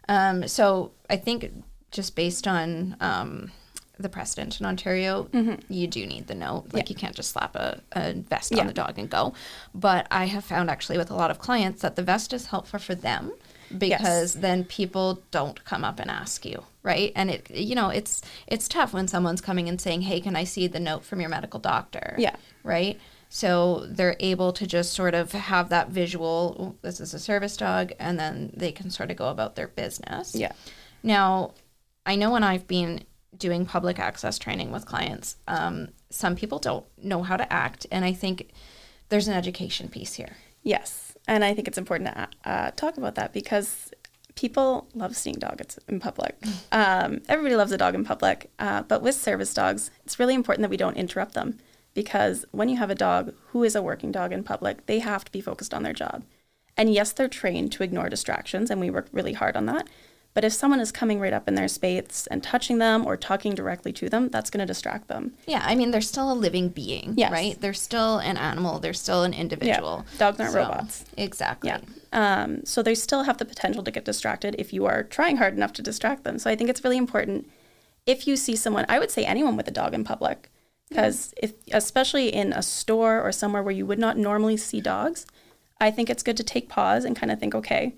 Um, 0.10 0.48
so, 0.48 0.92
I 1.10 1.18
think 1.18 1.52
just 1.92 2.16
based 2.16 2.48
on 2.48 2.96
um, 3.02 3.52
the 4.00 4.10
precedent 4.10 4.60
in 4.60 4.66
Ontario, 4.66 5.28
you 5.70 5.88
do 5.88 6.06
need 6.06 6.28
the 6.28 6.36
note. 6.36 6.66
Like, 6.74 6.90
you 6.90 6.96
can't 6.96 7.16
just 7.16 7.32
slap 7.32 7.56
a, 7.56 7.82
a 7.94 8.14
vest 8.14 8.52
Yeah. 8.54 8.62
on 8.62 8.68
the 8.68 8.74
dog 8.74 8.98
and 8.98 9.10
go. 9.10 9.34
But 9.74 10.08
I 10.12 10.26
have 10.26 10.44
found 10.46 10.70
actually 10.70 10.98
with 10.98 11.10
a 11.12 11.16
lot 11.16 11.32
of 11.32 11.40
clients 11.40 11.82
that 11.82 11.96
the 11.96 12.04
vest 12.04 12.32
is 12.34 12.48
helpful 12.48 12.80
for 12.80 12.96
them 12.96 13.32
because 13.76 14.34
then 14.36 14.64
people 14.64 15.22
don't 15.32 15.64
come 15.66 15.84
up 15.84 16.00
and 16.00 16.10
ask 16.10 16.46
you 16.46 16.64
right 16.84 17.12
and 17.16 17.30
it 17.30 17.50
you 17.52 17.76
know 17.76 17.90
it's 17.90 18.22
it's 18.48 18.68
tough 18.68 18.94
when 18.94 19.08
someone's 19.08 19.42
coming 19.42 19.68
and 19.68 19.82
saying 19.82 20.02
hey 20.02 20.20
can 20.22 20.36
i 20.36 20.44
see 20.44 20.68
the 20.68 20.80
note 20.80 21.04
from 21.04 21.20
your 21.20 21.30
medical 21.30 21.60
doctor 21.60 22.16
Yeah. 22.18 22.36
right 22.64 23.00
so 23.30 23.86
they're 23.90 24.16
able 24.22 24.54
to 24.54 24.66
just 24.66 24.94
sort 24.94 25.14
of 25.14 25.34
have 25.34 25.68
that 25.70 25.90
visual 25.90 26.56
"Oh, 26.60 26.76
this 26.82 27.00
is 27.02 27.14
a 27.14 27.20
service 27.20 27.58
dog 27.58 27.92
and 28.00 28.18
then 28.18 28.52
they 28.56 28.72
can 28.72 28.90
sort 28.90 29.12
of 29.12 29.18
go 29.18 29.28
about 29.30 29.56
their 29.56 29.68
business 29.68 30.34
Yeah. 30.34 30.54
now, 31.04 31.52
I 32.06 32.16
know 32.16 32.32
when 32.32 32.44
I've 32.44 32.68
been 32.68 33.04
doing 33.38 33.66
public 33.66 34.00
access 34.00 34.40
training 34.40 34.72
with 34.72 34.86
clients, 34.86 35.36
um, 35.48 35.90
some 36.10 36.36
people 36.38 36.58
don't 36.58 36.86
know 37.04 37.22
how 37.22 37.36
to 37.36 37.52
act, 37.52 37.86
and 37.92 38.06
I 38.06 38.14
think 38.14 38.52
there's 39.10 39.28
an 39.28 39.34
education 39.34 39.90
piece 39.90 40.14
here. 40.14 40.38
Yes. 40.64 41.07
And 41.28 41.44
I 41.44 41.54
think 41.54 41.68
it's 41.68 41.78
important 41.78 42.10
to 42.10 42.28
uh, 42.46 42.72
talk 42.72 42.98
about 42.98 43.16
that 43.16 43.34
because 43.34 43.92
people 44.36 44.88
love 44.94 45.16
seeing 45.16 45.36
dogs 45.36 45.78
in 45.88 46.00
public. 46.00 46.36
Um, 46.72 47.22
everybody 47.28 47.56
loves 47.56 47.72
a 47.72 47.78
dog 47.78 47.96
in 47.96 48.04
public. 48.04 48.52
Uh, 48.60 48.84
but 48.84 49.02
with 49.02 49.16
service 49.16 49.54
dogs, 49.54 49.90
it's 50.06 50.20
really 50.20 50.36
important 50.36 50.62
that 50.64 50.70
we 50.70 50.78
don't 50.78 50.98
interrupt 50.98 51.34
them 51.34 51.58
because 51.94 52.46
when 52.52 52.70
you 52.70 52.78
have 52.78 52.92
a 52.92 52.96
dog 52.96 53.34
who 53.48 53.64
is 53.64 53.74
a 53.74 53.82
working 53.82 54.12
dog 54.12 54.32
in 54.32 54.44
public, 54.44 54.86
they 54.86 55.00
have 55.00 55.26
to 55.26 55.32
be 55.32 55.42
focused 55.42 55.74
on 55.74 55.82
their 55.82 55.94
job. 55.94 56.24
And 56.76 56.94
yes, 56.94 57.12
they're 57.12 57.28
trained 57.28 57.72
to 57.72 57.84
ignore 57.84 58.10
distractions, 58.10 58.70
and 58.70 58.80
we 58.80 58.92
work 58.92 59.08
really 59.12 59.34
hard 59.34 59.58
on 59.58 59.66
that. 59.66 59.88
But 60.38 60.46
if 60.46 60.54
someone 60.54 60.80
is 60.80 60.92
coming 60.92 61.20
right 61.20 61.34
up 61.34 61.48
in 61.48 61.56
their 61.56 61.68
space 61.68 62.28
and 62.30 62.44
touching 62.44 62.78
them 62.78 63.08
or 63.08 63.18
talking 63.18 63.56
directly 63.56 63.92
to 63.94 64.08
them, 64.08 64.30
that's 64.30 64.52
going 64.52 64.60
to 64.60 64.68
distract 64.68 65.08
them. 65.08 65.34
Yeah, 65.48 65.64
I 65.66 65.74
mean, 65.74 65.90
they're 65.90 66.00
still 66.00 66.32
a 66.32 66.36
living 66.36 66.70
being, 66.70 67.16
Yes. 67.18 67.32
right? 67.32 67.60
They're 67.60 67.74
still 67.74 68.20
an 68.20 68.38
animal. 68.38 68.78
They're 68.78 68.94
still 68.94 69.24
an 69.24 69.34
individual. 69.34 70.06
Yeah. 70.12 70.18
Dogs 70.20 70.40
aren't 70.40 70.52
So, 70.54 70.60
robots. 70.60 71.06
Exactly. 71.18 71.72
Yeah. 71.72 71.80
Um, 72.14 72.64
so 72.66 72.84
they 72.84 72.94
still 72.94 73.24
have 73.24 73.40
the 73.40 73.46
potential 73.46 73.82
to 73.84 73.90
get 73.90 74.06
distracted 74.06 74.56
if 74.60 74.72
you 74.74 74.86
are 74.86 75.02
trying 75.02 75.38
hard 75.38 75.56
enough 75.56 75.74
to 75.74 75.82
distract 75.82 76.24
them. 76.24 76.38
So 76.38 76.52
I 76.52 76.56
think 76.56 76.70
it's 76.70 76.84
really 76.84 76.98
important 76.98 77.50
if 78.06 78.28
you 78.28 78.36
see 78.38 78.56
someone, 78.56 78.86
I 78.88 79.00
would 79.00 79.10
say 79.10 79.26
anyone 79.26 79.58
with 79.58 79.68
a 79.68 79.72
dog 79.72 79.96
in 79.96 80.04
public, 80.04 80.52
because 80.88 81.34
if 81.42 81.54
especially 81.74 82.32
in 82.32 82.54
a 82.54 82.62
store 82.62 83.20
or 83.24 83.32
somewhere 83.32 83.64
where 83.64 83.74
you 83.74 83.88
would 83.88 83.98
not 83.98 84.18
normally 84.20 84.56
see 84.58 84.82
dogs, 84.82 85.26
I 85.82 85.90
think 85.90 86.12
it's 86.12 86.22
good 86.22 86.38
to 86.38 86.44
take 86.44 86.70
pause 86.70 87.06
and 87.06 87.16
kind 87.16 87.32
of 87.32 87.40
think, 87.40 87.56
okay, 87.56 87.96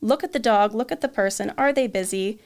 look 0.00 0.24
at 0.24 0.32
the 0.32 0.38
dog, 0.38 0.74
look 0.74 0.92
at 0.92 1.00
the 1.00 1.08
person, 1.08 1.52
are 1.56 1.72
they 1.72 1.86
busy? 1.86 2.40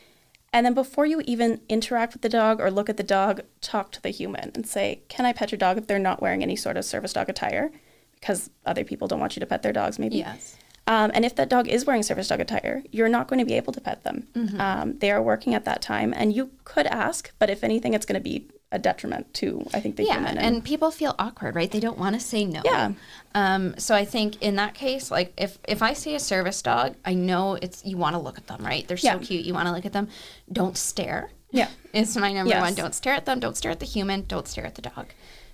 And 0.52 0.64
then 0.64 0.74
before 0.74 1.04
you 1.04 1.20
even 1.24 1.60
interact 1.68 2.14
with 2.14 2.22
the 2.22 2.28
dog 2.28 2.60
or 2.60 2.70
look 2.70 2.88
at 2.88 2.96
the 2.96 3.02
dog, 3.02 3.42
talk 3.60 3.92
to 3.92 4.02
the 4.02 4.10
human 4.10 4.50
and 4.54 4.66
say, 4.66 5.02
Can 5.08 5.26
I 5.26 5.32
pet 5.32 5.52
your 5.52 5.58
dog 5.58 5.76
if 5.76 5.86
they're 5.86 5.98
not 5.98 6.22
wearing 6.22 6.42
any 6.42 6.56
sort 6.56 6.76
of 6.76 6.84
service 6.84 7.12
dog 7.12 7.28
attire? 7.28 7.70
Because 8.14 8.50
other 8.64 8.84
people 8.84 9.08
don't 9.08 9.20
want 9.20 9.36
you 9.36 9.40
to 9.40 9.46
pet 9.46 9.62
their 9.62 9.72
dogs, 9.72 9.98
maybe. 9.98 10.16
Yes. 10.16 10.56
Um, 10.86 11.10
and 11.12 11.26
if 11.26 11.36
that 11.36 11.50
dog 11.50 11.68
is 11.68 11.84
wearing 11.84 12.02
service 12.02 12.28
dog 12.28 12.40
attire, 12.40 12.82
you're 12.90 13.10
not 13.10 13.28
going 13.28 13.38
to 13.40 13.44
be 13.44 13.54
able 13.54 13.74
to 13.74 13.80
pet 13.80 14.04
them. 14.04 14.26
Mm-hmm. 14.32 14.58
Um, 14.58 14.98
they 14.98 15.10
are 15.10 15.22
working 15.22 15.54
at 15.54 15.66
that 15.66 15.82
time, 15.82 16.14
and 16.16 16.34
you 16.34 16.50
could 16.64 16.86
ask, 16.86 17.30
but 17.38 17.50
if 17.50 17.62
anything, 17.62 17.92
it's 17.92 18.06
going 18.06 18.18
to 18.18 18.24
be 18.24 18.48
a 18.70 18.78
detriment 18.78 19.32
to, 19.32 19.66
I 19.72 19.80
think, 19.80 19.96
the 19.96 20.04
Yeah, 20.04 20.14
human. 20.16 20.36
and 20.38 20.62
people 20.62 20.90
feel 20.90 21.14
awkward, 21.18 21.54
right? 21.54 21.70
They 21.70 21.80
don't 21.80 21.96
want 21.98 22.14
to 22.14 22.20
say 22.20 22.44
no. 22.44 22.60
Yeah. 22.64 22.92
Um, 23.34 23.74
so 23.78 23.94
I 23.94 24.04
think 24.04 24.42
in 24.42 24.56
that 24.56 24.74
case, 24.74 25.10
like 25.10 25.32
if 25.38 25.58
if 25.66 25.82
I 25.82 25.94
see 25.94 26.14
a 26.14 26.20
service 26.20 26.60
dog, 26.60 26.94
I 27.04 27.14
know 27.14 27.54
it's 27.54 27.84
you 27.84 27.96
want 27.96 28.14
to 28.14 28.20
look 28.20 28.36
at 28.36 28.46
them, 28.46 28.62
right? 28.64 28.86
They're 28.86 28.96
so 28.98 29.08
Yeah. 29.12 29.18
cute. 29.18 29.46
You 29.46 29.54
want 29.54 29.68
to 29.68 29.72
look 29.72 29.86
at 29.86 29.92
them. 29.94 30.08
Don't 30.52 30.76
stare. 30.76 31.30
Yeah. 31.50 31.68
It's 31.94 32.14
my 32.16 32.32
number 32.32 32.50
Yes. 32.50 32.60
one. 32.60 32.74
Don't 32.74 32.94
stare 32.94 33.14
at 33.14 33.24
them. 33.24 33.40
Don't 33.40 33.56
stare 33.56 33.70
at 33.70 33.80
the 33.80 33.86
human. 33.86 34.24
Don't 34.28 34.46
stare 34.46 34.66
at 34.66 34.74
the 34.74 34.82
dog. 34.82 35.06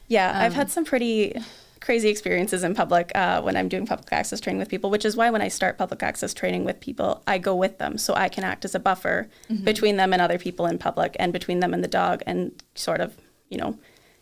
Yeah, 0.08 0.32
I've 0.34 0.52
Um, 0.52 0.56
had 0.56 0.70
some 0.70 0.84
pretty 0.84 1.40
crazy 1.84 2.08
experiences 2.08 2.64
in 2.64 2.74
public 2.74 3.12
uh, 3.14 3.42
when 3.42 3.56
I'm 3.58 3.68
doing 3.68 3.86
public 3.86 4.10
access 4.20 4.40
training 4.40 4.58
with 4.58 4.70
people, 4.70 4.88
which 4.90 5.04
is 5.04 5.16
why 5.16 5.28
when 5.30 5.42
I 5.42 5.48
start 5.48 5.76
public 5.76 6.02
access 6.02 6.32
training 6.32 6.64
with 6.64 6.80
people, 6.80 7.22
I 7.26 7.36
go 7.38 7.54
with 7.54 7.76
them 7.78 7.98
so 7.98 8.14
I 8.14 8.28
can 8.34 8.42
act 8.52 8.64
as 8.64 8.74
a 8.74 8.80
buffer 8.80 9.28
Mm-hmm. 9.50 9.64
between 9.64 9.96
them 9.98 10.12
and 10.14 10.22
other 10.22 10.38
people 10.38 10.64
in 10.66 10.78
public 10.78 11.14
and 11.20 11.30
between 11.32 11.60
them 11.60 11.74
and 11.74 11.84
the 11.84 11.88
dog 12.02 12.22
and 12.26 12.38
sort 12.74 13.00
of, 13.02 13.14
you 13.50 13.58
know, 13.58 13.78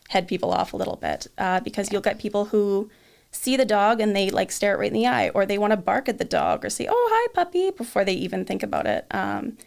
head 0.09 0.27
people 0.27 0.51
off 0.51 0.73
a 0.73 0.77
little 0.77 0.97
bit 0.97 1.27
uh, 1.37 1.59
because 1.61 1.89
you'll 1.91 2.01
get 2.09 2.19
people 2.19 2.45
who 2.45 2.89
see 3.31 3.55
the 3.55 3.65
dog 3.65 4.01
and 4.01 4.13
they 4.15 4.29
like 4.29 4.51
stare 4.51 4.73
it 4.75 4.79
right 4.79 4.91
in 4.93 4.99
the 5.01 5.07
eye 5.07 5.29
or 5.29 5.45
they 5.45 5.57
want 5.57 5.71
to 5.71 5.77
bark 5.77 6.09
at 6.09 6.17
the 6.17 6.25
dog 6.25 6.65
or 6.65 6.69
say, 6.69 6.85
oh, 6.89 7.09
hi, 7.13 7.31
puppy, 7.33 7.71
before 7.71 8.03
they 8.03 8.13
even 8.13 8.43
think 8.43 8.61
about 8.61 8.85
it. 8.85 9.05
Um, 9.11 9.57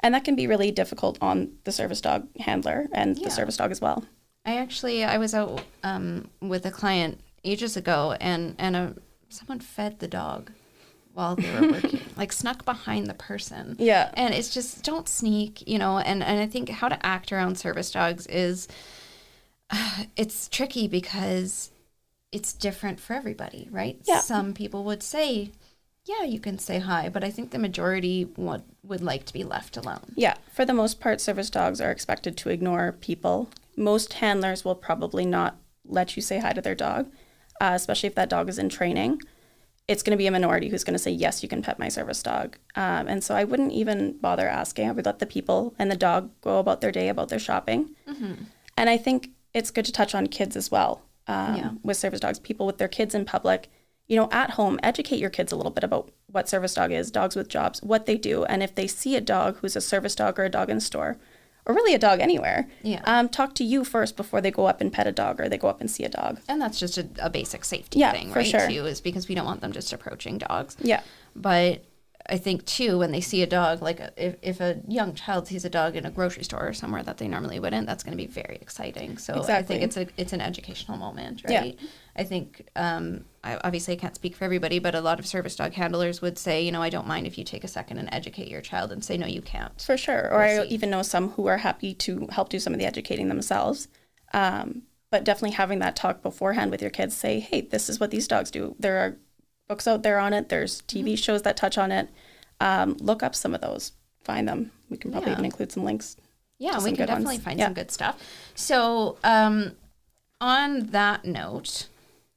and 0.00 0.12
that 0.14 0.24
can 0.24 0.34
be 0.34 0.46
really 0.48 0.70
difficult 0.72 1.16
on 1.22 1.52
the 1.62 1.72
service 1.72 2.00
dog 2.00 2.26
handler 2.40 2.88
and 2.92 3.16
Yeah. 3.16 3.26
the 3.26 3.30
service 3.30 3.56
dog 3.56 3.70
as 3.70 3.80
well. 3.80 4.04
I 4.44 4.56
actually 4.56 5.04
I 5.04 5.16
was 5.18 5.32
out 5.32 5.62
um, 5.84 6.28
with 6.40 6.66
a 6.66 6.70
client 6.70 7.20
ages 7.44 7.76
ago, 7.76 8.16
and 8.20 8.54
and 8.58 8.76
a, 8.76 8.94
someone 9.28 9.60
fed 9.60 9.98
the 9.98 10.08
dog 10.08 10.50
while 11.12 11.36
they 11.36 11.50
were 11.60 11.68
working, 11.72 12.00
like 12.16 12.32
snuck 12.32 12.64
behind 12.64 13.06
the 13.06 13.14
person. 13.14 13.76
Yeah. 13.78 14.10
and 14.14 14.34
it's 14.34 14.52
just 14.52 14.82
don't 14.84 15.08
sneak, 15.08 15.66
you 15.68 15.78
know. 15.78 15.98
And 15.98 16.22
and 16.22 16.40
I 16.40 16.46
think 16.46 16.68
how 16.68 16.88
to 16.88 17.06
act 17.06 17.32
around 17.32 17.56
service 17.58 17.90
dogs 17.90 18.26
is 18.26 18.68
it's 20.16 20.48
tricky 20.48 20.88
because 20.88 21.70
it's 22.32 22.52
different 22.52 23.00
for 23.00 23.14
everybody, 23.14 23.68
right? 23.70 23.98
Yeah. 24.04 24.20
Some 24.20 24.54
people 24.54 24.84
would 24.84 25.02
say. 25.02 25.50
Yeah, 26.06 26.24
you 26.24 26.38
can 26.38 26.58
say 26.58 26.80
hi, 26.80 27.08
but 27.08 27.24
I 27.24 27.30
think 27.30 27.50
the 27.50 27.58
majority 27.58 28.26
would 28.36 28.62
would 28.82 29.00
like 29.00 29.24
to 29.24 29.32
be 29.32 29.42
left 29.42 29.78
alone. 29.78 30.12
Yeah, 30.16 30.34
for 30.52 30.66
the 30.66 30.74
most 30.74 31.00
part, 31.00 31.18
service 31.18 31.48
dogs 31.48 31.80
are 31.80 31.90
expected 31.90 32.36
to 32.36 32.50
ignore 32.50 32.92
people. 32.92 33.48
Most 33.74 34.12
handlers 34.14 34.66
will 34.66 34.74
probably 34.74 35.24
not 35.24 35.56
let 35.86 36.14
you 36.14 36.20
say 36.20 36.40
hi 36.40 36.52
to 36.52 36.60
their 36.60 36.74
dog, 36.74 37.10
uh, 37.60 37.72
especially 37.74 38.06
if 38.08 38.14
that 38.14 38.28
dog 38.30 38.48
is 38.48 38.58
in 38.58 38.68
training. 38.68 39.20
It's 39.86 40.02
going 40.02 40.12
to 40.12 40.16
be 40.16 40.26
a 40.26 40.30
minority 40.30 40.70
who's 40.70 40.82
going 40.84 40.94
to 40.94 40.98
say, 40.98 41.10
Yes, 41.10 41.42
you 41.42 41.48
can 41.48 41.60
pet 41.62 41.78
my 41.78 41.88
service 41.88 42.22
dog. 42.22 42.56
Um, 42.74 43.06
and 43.06 43.22
so 43.22 43.34
I 43.34 43.44
wouldn't 43.44 43.72
even 43.72 44.16
bother 44.18 44.48
asking. 44.48 44.88
I 44.88 44.92
would 44.92 45.04
let 45.04 45.18
the 45.18 45.26
people 45.26 45.74
and 45.78 45.90
the 45.90 45.96
dog 45.96 46.30
go 46.40 46.58
about 46.58 46.80
their 46.80 46.90
day, 46.92 47.08
about 47.08 47.28
their 47.28 47.38
shopping. 47.38 47.90
And 48.76 48.90
I 48.90 48.96
think 48.96 49.30
it's 49.52 49.70
good 49.70 49.84
to 49.84 49.92
touch 49.92 50.14
on 50.14 50.26
kids 50.26 50.56
as 50.56 50.70
well 50.70 51.02
um, 51.28 51.56
Yeah. 51.56 51.70
with 51.82 51.96
service 51.98 52.20
dogs. 52.20 52.38
People 52.38 52.64
with 52.66 52.78
their 52.78 52.88
kids 52.88 53.14
in 53.14 53.24
public, 53.26 53.68
you 54.08 54.16
know, 54.16 54.28
at 54.32 54.50
home, 54.52 54.80
educate 54.82 55.18
your 55.18 55.30
kids 55.30 55.52
a 55.52 55.56
little 55.56 55.70
bit 55.70 55.84
about 55.84 56.10
what 56.30 56.48
service 56.48 56.74
dog 56.74 56.90
is, 56.90 57.10
dogs 57.10 57.36
with 57.36 57.48
jobs, 57.48 57.82
what 57.82 58.06
they 58.06 58.16
do, 58.16 58.44
and 58.46 58.62
if 58.62 58.74
they 58.74 58.86
see 58.86 59.14
a 59.16 59.20
dog 59.20 59.58
who's 59.58 59.76
a 59.76 59.80
service 59.80 60.14
dog 60.16 60.38
or 60.38 60.44
a 60.44 60.50
dog 60.50 60.68
in 60.70 60.80
store, 60.80 61.16
or 61.66 61.74
really 61.74 61.94
a 61.94 61.98
dog 61.98 62.20
anywhere, 62.20 62.68
Yeah. 62.82 63.00
um, 63.04 63.28
talk 63.28 63.54
to 63.56 63.64
you 63.64 63.84
first 63.84 64.16
before 64.16 64.40
they 64.40 64.50
go 64.50 64.66
up 64.66 64.80
and 64.80 64.92
pet 64.92 65.06
a 65.06 65.12
dog 65.12 65.40
or 65.40 65.48
they 65.48 65.58
go 65.58 65.68
up 65.68 65.80
and 65.80 65.90
see 65.90 66.04
a 66.04 66.08
dog. 66.08 66.40
And 66.48 66.60
that's 66.60 66.78
just 66.78 66.98
a, 66.98 67.08
a 67.18 67.30
basic 67.30 67.64
safety 67.64 68.00
Yeah, 68.00 68.12
thing, 68.12 68.30
for 68.32 68.40
right? 68.40 68.46
sure. 68.46 68.68
Too, 68.68 68.84
is 68.86 69.00
because 69.00 69.28
we 69.28 69.34
don't 69.34 69.46
want 69.46 69.60
them 69.62 69.72
just 69.72 69.92
approaching 69.92 70.38
dogs. 70.38 70.76
Yeah, 70.80 71.00
But 71.34 71.84
I 72.28 72.36
think 72.38 72.64
too 72.64 72.98
when 72.98 73.12
they 73.12 73.20
see 73.20 73.42
a 73.42 73.46
dog, 73.46 73.82
like 73.82 74.00
if, 74.16 74.36
if 74.42 74.60
a 74.60 74.80
young 74.88 75.14
child 75.14 75.46
sees 75.46 75.64
a 75.64 75.70
dog 75.70 75.96
in 75.96 76.04
a 76.06 76.10
grocery 76.10 76.44
store 76.44 76.66
or 76.68 76.72
somewhere 76.72 77.02
that 77.02 77.18
they 77.18 77.28
normally 77.28 77.58
wouldn't, 77.60 77.86
that's 77.86 78.02
going 78.02 78.16
to 78.16 78.22
be 78.22 78.26
very 78.26 78.56
exciting. 78.60 79.18
So 79.18 79.42
I 79.48 79.62
think 79.62 79.82
it's 79.82 79.96
a 79.96 80.06
it's 80.16 80.32
an 80.32 80.40
educational 80.40 80.96
moment, 80.98 81.42
Yeah. 81.48 81.72
I 82.16 82.24
think 82.24 82.68
um, 82.76 83.24
I 83.42 83.56
obviously 83.64 83.94
I 83.94 83.96
can't 83.96 84.14
speak 84.14 84.36
for 84.36 84.44
everybody, 84.44 84.78
but 84.78 84.94
a 84.94 85.00
lot 85.00 85.18
of 85.18 85.26
service 85.26 85.56
dog 85.56 85.72
handlers 85.72 86.22
would 86.22 86.38
say, 86.38 86.62
you 86.62 86.70
know, 86.70 86.80
I 86.82 86.88
don't 86.90 87.06
mind 87.08 87.26
if 87.26 87.36
you 87.36 87.44
take 87.44 87.64
a 87.64 87.68
second 87.68 87.98
and 87.98 88.08
educate 88.12 88.48
your 88.48 88.60
child 88.60 88.92
and 88.92 89.04
say, 89.04 89.16
no, 89.16 89.26
you 89.26 89.42
can't. 89.42 89.78
For 89.80 89.96
sure. 89.96 90.32
Or 90.32 90.42
I 90.42 90.64
even 90.66 90.90
know 90.90 91.02
some 91.02 91.30
who 91.30 91.46
are 91.46 91.58
happy 91.58 91.92
to 91.94 92.28
help 92.30 92.50
do 92.50 92.60
some 92.60 92.72
of 92.72 92.78
the 92.78 92.86
educating 92.86 93.28
themselves. 93.28 93.88
Um, 94.32 94.82
but 95.10 95.24
definitely 95.24 95.56
having 95.56 95.78
that 95.80 95.96
talk 95.96 96.22
beforehand 96.22 96.70
with 96.70 96.80
your 96.82 96.90
kids 96.90 97.16
say, 97.16 97.40
hey, 97.40 97.60
this 97.62 97.88
is 97.88 97.98
what 97.98 98.10
these 98.10 98.28
dogs 98.28 98.50
do. 98.50 98.74
There 98.78 98.98
are 98.98 99.16
books 99.68 99.86
out 99.88 100.02
there 100.02 100.18
on 100.18 100.32
it, 100.32 100.48
there's 100.50 100.82
TV 100.82 101.04
Mm-hmm. 101.04 101.14
shows 101.16 101.42
that 101.42 101.56
touch 101.56 101.78
on 101.78 101.90
it. 101.92 102.08
Um, 102.60 102.96
look 103.00 103.22
up 103.22 103.34
some 103.34 103.54
of 103.54 103.60
those, 103.60 103.92
find 104.22 104.46
them. 104.46 104.70
We 104.90 104.96
can 104.96 105.10
probably 105.10 105.30
Yeah. 105.30 105.34
even 105.34 105.44
include 105.46 105.72
some 105.72 105.84
links. 105.84 106.16
Yeah, 106.58 106.78
we 106.78 106.90
can 106.90 106.94
good 106.94 107.08
ones. 107.08 107.24
definitely 107.24 107.38
find 107.38 107.58
Yeah. 107.58 107.66
some 107.66 107.74
good 107.74 107.90
stuff. 107.90 108.20
So, 108.54 109.18
um, 109.24 109.72
on 110.40 110.86
that 110.90 111.24
note, 111.24 111.88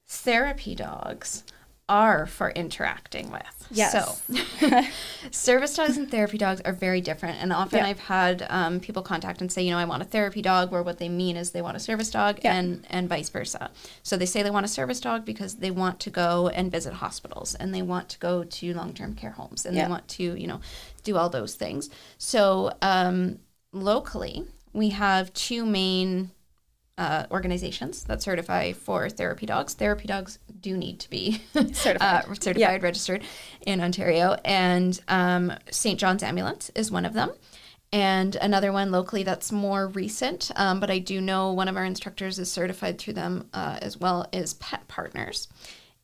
therapy 0.08 0.76
dogs 0.76 1.44
are 1.90 2.26
for 2.26 2.50
interacting 2.52 3.32
with. 3.32 3.68
Yes. 3.72 3.94
So, 3.94 4.82
service 5.32 5.74
dogs 5.76 5.96
and 5.96 6.12
therapy 6.12 6.38
dogs 6.38 6.60
are 6.66 6.74
very 6.74 7.00
different. 7.00 7.42
And 7.42 7.54
often 7.54 7.80
Yeah. 7.80 7.86
I've 7.88 8.00
had 8.00 8.46
um, 8.50 8.82
people 8.82 9.02
contact 9.02 9.40
and 9.40 9.50
say, 9.50 9.62
you 9.62 9.72
know, 9.72 9.78
I 9.78 9.86
want 9.86 10.02
a 10.02 10.06
therapy 10.06 10.42
dog, 10.42 10.70
where 10.70 10.84
what 10.84 10.98
they 10.98 11.08
mean 11.08 11.38
is 11.38 11.52
they 11.52 11.62
want 11.62 11.78
a 11.78 11.80
service 11.80 12.10
dog 12.12 12.40
Yeah. 12.44 12.56
and, 12.56 12.86
and 12.90 13.08
vice 13.08 13.30
versa. 13.30 13.72
So 14.04 14.18
they 14.18 14.26
say 14.26 14.44
they 14.44 14.50
want 14.50 14.66
a 14.66 14.70
service 14.70 15.00
dog 15.00 15.24
because 15.24 15.56
they 15.56 15.72
want 15.72 16.02
to 16.02 16.10
go 16.10 16.50
and 16.50 16.70
visit 16.72 16.94
hospitals 16.96 17.56
and 17.56 17.74
they 17.74 17.82
want 17.82 18.10
to 18.10 18.20
go 18.20 18.44
to 18.44 18.74
long 18.74 18.94
term 18.94 19.16
care 19.16 19.32
homes 19.32 19.66
and 19.66 19.74
Yeah. 19.76 19.86
they 19.86 19.90
want 19.90 20.08
to, 20.10 20.24
you 20.38 20.48
know, 20.48 20.60
do 21.06 21.16
all 21.16 21.30
those 21.30 21.56
things. 21.56 21.90
So, 22.18 22.74
um, 22.82 23.40
locally, 23.72 24.46
we 24.74 24.90
have 24.90 25.34
two 25.34 25.66
main 25.66 26.32
uh, 26.98 27.26
organizations 27.32 28.04
that 28.06 28.22
certify 28.22 28.74
for 28.74 29.10
therapy 29.10 29.46
dogs. 29.46 29.74
Therapy 29.74 30.08
dogs 30.08 30.40
do 30.60 30.76
need 30.76 31.00
to 31.00 31.10
be 31.10 31.42
Certified. 31.74 32.26
uh, 32.30 32.34
certified, 32.34 32.84
registered 32.84 33.24
in 33.66 33.82
Ontario, 33.82 34.38
and 34.44 35.00
um, 35.08 35.54
St. 35.70 36.00
John's 36.00 36.24
Ambulance 36.24 36.72
is 36.76 36.92
one 36.92 37.06
of 37.06 37.14
them. 37.14 37.32
And 37.94 38.36
another 38.36 38.74
one 38.74 38.92
locally 38.92 39.24
that's 39.24 39.52
more 39.52 39.88
recent, 39.88 40.52
um, 40.58 40.82
but 40.82 40.92
I 40.92 41.00
do 41.00 41.22
know 41.22 41.54
one 41.54 41.70
of 41.70 41.78
our 41.78 41.86
instructors 41.86 42.38
is 42.38 42.52
certified 42.52 42.98
through 42.98 43.14
them 43.14 43.48
uh, 43.54 43.80
as 43.82 43.98
well 43.98 44.28
is 44.34 44.56
Pet 44.56 44.88
Partners. 44.90 45.48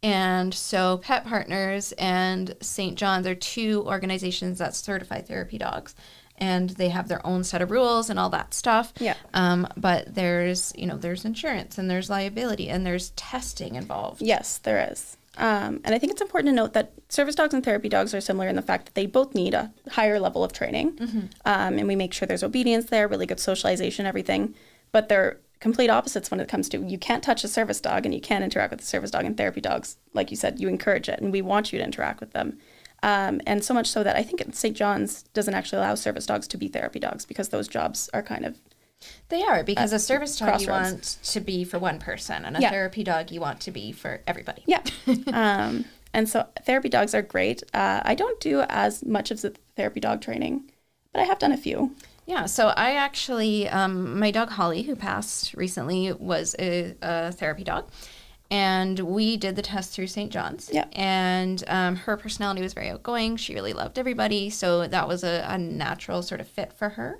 And 0.02 0.54
so, 0.54 0.98
Pet 0.98 1.26
Partners 1.26 1.94
and 1.94 2.56
St. 2.62 2.98
John's 2.98 3.26
are 3.26 3.36
two 3.36 3.84
organizations 3.86 4.60
that 4.60 4.76
certify 4.76 5.22
therapy 5.22 5.58
dogs. 5.58 5.96
And 6.38 6.72
they 6.72 6.90
have 6.90 7.08
their 7.08 7.26
own 7.26 7.44
set 7.44 7.62
of 7.62 7.72
rules 7.72 8.10
and 8.10 8.20
all 8.20 8.30
that 8.32 8.54
stuff. 8.54 8.92
Yeah. 9.00 9.16
Um, 9.34 9.68
but 9.78 10.16
there's, 10.16 10.74
you 10.76 10.88
know, 10.88 10.98
there's 10.98 11.26
insurance 11.26 11.78
and 11.78 11.90
there's 11.90 12.10
liability 12.10 12.70
and 12.70 12.86
there's 12.86 13.12
testing 13.12 13.76
involved. 13.76 14.22
Yes, 14.22 14.58
there 14.58 14.90
is. 14.92 15.18
Um, 15.38 15.80
and 15.84 15.96
I 15.96 16.00
think 16.00 16.12
it's 16.12 16.22
important 16.22 16.52
to 16.52 16.56
note 16.56 16.74
that 16.74 16.92
service 17.10 17.36
dogs 17.36 17.54
and 17.54 17.64
therapy 17.64 17.90
dogs 17.90 18.14
are 18.14 18.22
similar 18.22 18.48
in 18.48 18.56
the 18.56 18.62
fact 18.62 18.86
that 18.86 18.96
they 18.96 19.06
both 19.06 19.34
need 19.34 19.54
a 19.54 19.72
higher 19.92 20.20
level 20.20 20.44
of 20.44 20.54
training. 20.54 20.92
Hmm. 20.92 21.20
Um, 21.46 21.78
and 21.80 21.88
we 21.88 21.96
make 21.96 22.14
sure 22.14 22.28
there's 22.28 22.44
obedience 22.44 22.86
there, 22.86 23.08
really 23.08 23.26
good 23.26 23.40
socialization, 23.40 24.06
everything. 24.06 24.54
But 24.92 25.10
they're 25.10 25.40
complete 25.60 25.90
opposites 25.90 26.30
when 26.30 26.42
it 26.42 26.50
comes 26.50 26.68
to 26.68 26.78
you 26.78 26.98
can't 26.98 27.24
touch 27.24 27.44
a 27.44 27.48
service 27.48 27.80
dog 27.80 28.06
and 28.06 28.14
you 28.14 28.20
can't 28.20 28.44
interact 28.44 28.72
with 28.72 28.82
a 28.82 28.86
service 28.86 29.12
dog 29.12 29.24
and 29.24 29.38
therapy 29.38 29.62
dogs. 29.62 29.96
Like 30.14 30.30
you 30.30 30.36
said, 30.36 30.60
you 30.60 30.68
encourage 30.68 31.08
it 31.08 31.22
and 31.22 31.32
we 31.32 31.42
want 31.42 31.72
you 31.72 31.80
to 31.80 31.86
interact 31.86 32.20
with 32.20 32.34
them. 32.34 32.60
Um, 33.04 33.42
and 33.46 33.64
so 33.64 33.74
much 33.74 33.88
so 33.92 34.02
that 34.04 34.16
I 34.16 34.24
think 34.24 34.42
St. 34.56 34.76
John's 34.76 35.24
doesn't 35.34 35.54
actually 35.54 35.80
allow 35.80 35.96
service 35.96 36.26
dogs 36.26 36.48
to 36.48 36.58
be 36.58 36.68
therapy 36.70 37.00
dogs 37.00 37.26
because 37.26 37.50
those 37.50 37.68
jobs 37.68 38.10
are 38.14 38.24
kind 38.24 38.46
of 38.46 38.58
They 39.30 39.44
are 39.44 39.64
because 39.64 39.92
a 39.94 40.00
service 40.00 40.38
dog 40.40 40.62
you 40.62 40.68
crossroads. 40.68 41.18
want 41.18 41.20
to 41.34 41.40
be 41.42 41.64
for 41.66 41.78
one 41.80 42.00
person, 42.00 42.46
and 42.46 42.56
a 42.58 42.62
Yeah. 42.62 42.70
therapy 42.72 43.04
dog 43.04 43.30
you 43.32 43.42
want 43.42 43.60
to 43.62 43.72
be 43.72 43.92
for 43.92 44.22
everybody. 44.26 44.64
Yeah. 44.66 44.82
um, 45.34 45.86
and 46.14 46.30
so 46.30 46.48
therapy 46.66 46.90
dogs 46.90 47.14
are 47.14 47.22
great. 47.22 47.62
Uh, 47.74 48.00
I 48.06 48.16
don't 48.16 48.40
do 48.40 48.62
as 48.70 49.04
much 49.06 49.32
of 49.32 49.42
the 49.42 49.54
therapy 49.76 50.00
dog 50.00 50.22
training, 50.22 50.72
but 51.12 51.20
I 51.22 51.26
have 51.26 51.40
done 51.40 51.52
a 51.52 51.58
few. 51.58 51.96
Yeah. 52.26 52.46
So 52.46 52.68
I 52.70 52.92
actually, 52.94 53.68
um, 53.68 54.18
my 54.18 54.32
dog 54.32 54.50
Holly, 54.52 54.84
who 54.84 54.96
passed 54.96 55.54
recently, 55.56 56.14
was 56.14 56.56
a, 56.58 56.96
a 57.02 57.34
therapy 57.34 57.66
dog, 57.66 57.90
and 58.52 59.00
we 59.00 59.38
did 59.38 59.56
the 59.56 59.62
test 59.62 59.92
through 59.94 60.08
St. 60.08 60.32
John's. 60.32 60.70
Yeah. 60.72 60.86
And 60.94 61.64
um, 61.68 61.96
her 61.96 62.18
personality 62.18 62.62
was 62.62 62.74
very 62.74 62.90
outgoing. 62.90 63.38
She 63.38 63.54
really 63.54 63.74
loved 63.74 63.98
everybody, 63.98 64.50
so 64.50 64.88
that 64.88 65.08
was 65.08 65.24
a, 65.24 65.46
a 65.48 65.58
natural 65.58 66.22
sort 66.22 66.42
of 66.42 66.48
fit 66.48 66.72
for 66.74 66.90
her. 66.90 67.18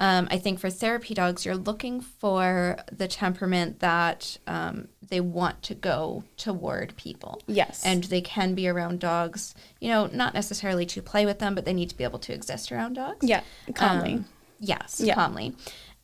Um, 0.00 0.28
I 0.30 0.38
think 0.38 0.60
for 0.60 0.70
therapy 0.70 1.12
dogs, 1.12 1.44
you're 1.44 1.56
looking 1.56 2.00
for 2.00 2.76
the 2.92 3.08
temperament 3.08 3.80
that 3.80 4.38
um, 4.46 4.86
they 5.08 5.20
want 5.20 5.60
to 5.64 5.74
go 5.74 6.22
toward 6.36 6.94
people. 6.96 7.42
Yes. 7.48 7.84
And 7.84 8.04
they 8.04 8.20
can 8.20 8.54
be 8.54 8.68
around 8.68 9.00
dogs, 9.00 9.56
you 9.80 9.88
know, 9.88 10.06
not 10.06 10.34
necessarily 10.34 10.86
to 10.86 11.02
play 11.02 11.26
with 11.26 11.40
them, 11.40 11.56
but 11.56 11.64
they 11.64 11.72
need 11.72 11.90
to 11.90 11.96
be 11.96 12.04
able 12.04 12.20
to 12.20 12.32
exist 12.32 12.70
around 12.70 12.92
dogs. 12.92 13.26
Yeah, 13.28 13.40
calmly. 13.74 14.14
Um, 14.14 14.26
yes, 14.60 15.00
Yeah. 15.04 15.14
calmly. 15.14 15.56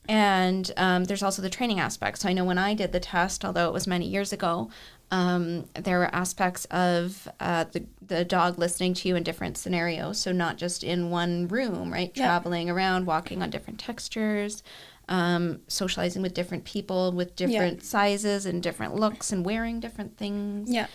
And 0.09 0.71
um, 0.77 1.05
there's 1.05 1.23
also 1.23 1.41
the 1.41 1.51
training 1.51 1.81
aspect. 1.81 2.19
So 2.19 2.29
I 2.29 2.33
know 2.33 2.45
when 2.45 2.59
I 2.59 2.75
did 2.75 2.93
the 2.93 3.01
test, 3.01 3.45
although 3.45 3.69
it 3.69 3.73
was 3.73 3.87
many 3.87 4.07
years 4.07 4.33
ago, 4.33 4.71
um, 5.11 5.67
there 5.75 5.99
were 5.99 6.15
aspects 6.15 6.65
of 6.67 7.29
uh, 7.41 7.65
the, 7.73 7.85
the 8.07 8.25
dog 8.25 8.59
listening 8.59 8.95
to 8.95 9.09
you 9.09 9.17
in 9.17 9.23
different 9.23 9.57
scenarios. 9.57 10.21
So 10.21 10.33
not 10.33 10.57
just 10.57 10.85
in 10.85 11.11
one 11.11 11.49
room, 11.49 11.93
right? 11.93 12.11
Yeah. 12.15 12.27
Traveling 12.27 12.69
around, 12.69 13.07
walking 13.07 13.43
on 13.43 13.51
different 13.51 13.79
textures, 13.81 14.63
um, 15.09 15.61
socializing 15.69 16.23
with 16.23 16.35
different 16.35 16.65
people 16.65 17.13
with 17.13 17.37
different 17.37 17.83
sizes 17.83 18.47
and 18.47 18.63
different 18.63 18.95
looks 18.95 19.33
and 19.33 19.45
wearing 19.45 19.81
different 19.81 20.17
things. 20.17 20.71
yeah. 20.71 20.87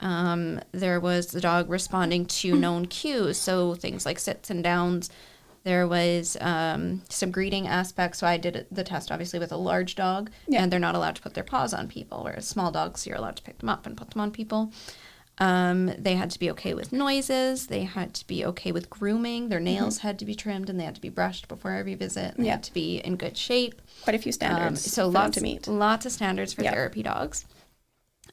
Um, 0.00 0.60
there 0.72 0.98
was 0.98 1.28
the 1.28 1.40
dog 1.40 1.70
responding 1.70 2.26
to 2.26 2.56
known 2.56 2.86
cues, 2.86 3.38
so 3.38 3.76
things 3.76 4.04
like 4.04 4.18
sits 4.18 4.50
and 4.50 4.62
downs. 4.62 5.10
There 5.64 5.86
was 5.86 6.36
um, 6.40 7.02
some 7.08 7.30
greeting 7.30 7.68
aspects. 7.68 8.18
So 8.18 8.26
I 8.26 8.36
did 8.36 8.66
the 8.70 8.82
test 8.84 9.12
obviously 9.12 9.38
with 9.38 9.52
a 9.52 9.56
large 9.56 9.94
dog, 9.94 10.30
Yeah. 10.48 10.62
and 10.62 10.72
they're 10.72 10.80
not 10.80 10.94
allowed 10.94 11.16
to 11.16 11.22
put 11.22 11.34
their 11.34 11.44
paws 11.44 11.72
on 11.72 11.88
people, 11.88 12.24
whereas 12.24 12.48
small 12.48 12.70
dogs 12.72 13.06
you're 13.06 13.16
allowed 13.16 13.36
to 13.36 13.42
pick 13.42 13.58
them 13.58 13.68
up 13.68 13.86
and 13.86 13.96
put 13.96 14.10
them 14.10 14.20
on 14.20 14.30
people. 14.32 14.72
Um, 15.38 15.86
they 15.98 16.14
had 16.16 16.30
to 16.32 16.38
be 16.38 16.50
okay 16.50 16.74
with 16.74 16.92
noises. 16.92 17.68
They 17.68 17.84
had 17.84 18.12
to 18.14 18.26
be 18.26 18.44
okay 18.44 18.70
with 18.70 18.90
grooming. 18.90 19.48
Their 19.48 19.60
nails 19.60 19.98
had 19.98 20.18
to 20.18 20.24
be 20.24 20.34
trimmed 20.34 20.68
and 20.68 20.78
they 20.78 20.84
had 20.84 20.94
to 20.96 21.00
be 21.00 21.08
brushed 21.08 21.48
before 21.48 21.72
every 21.72 21.94
visit. 21.94 22.36
They 22.36 22.44
Yeah. 22.46 22.52
had 22.52 22.62
to 22.64 22.72
be 22.74 22.98
in 22.98 23.16
good 23.16 23.36
shape. 23.36 23.80
Quite 24.02 24.14
a 24.14 24.18
few 24.18 24.30
Um, 24.30 24.34
standards 24.34 24.92
so 24.92 25.08
lots 25.08 25.36
to 25.38 25.42
meet. 25.42 25.66
lots 25.66 26.04
of 26.06 26.12
standards 26.12 26.52
for 26.52 26.62
Yeah. 26.62 26.72
therapy 26.72 27.02
dogs. 27.02 27.46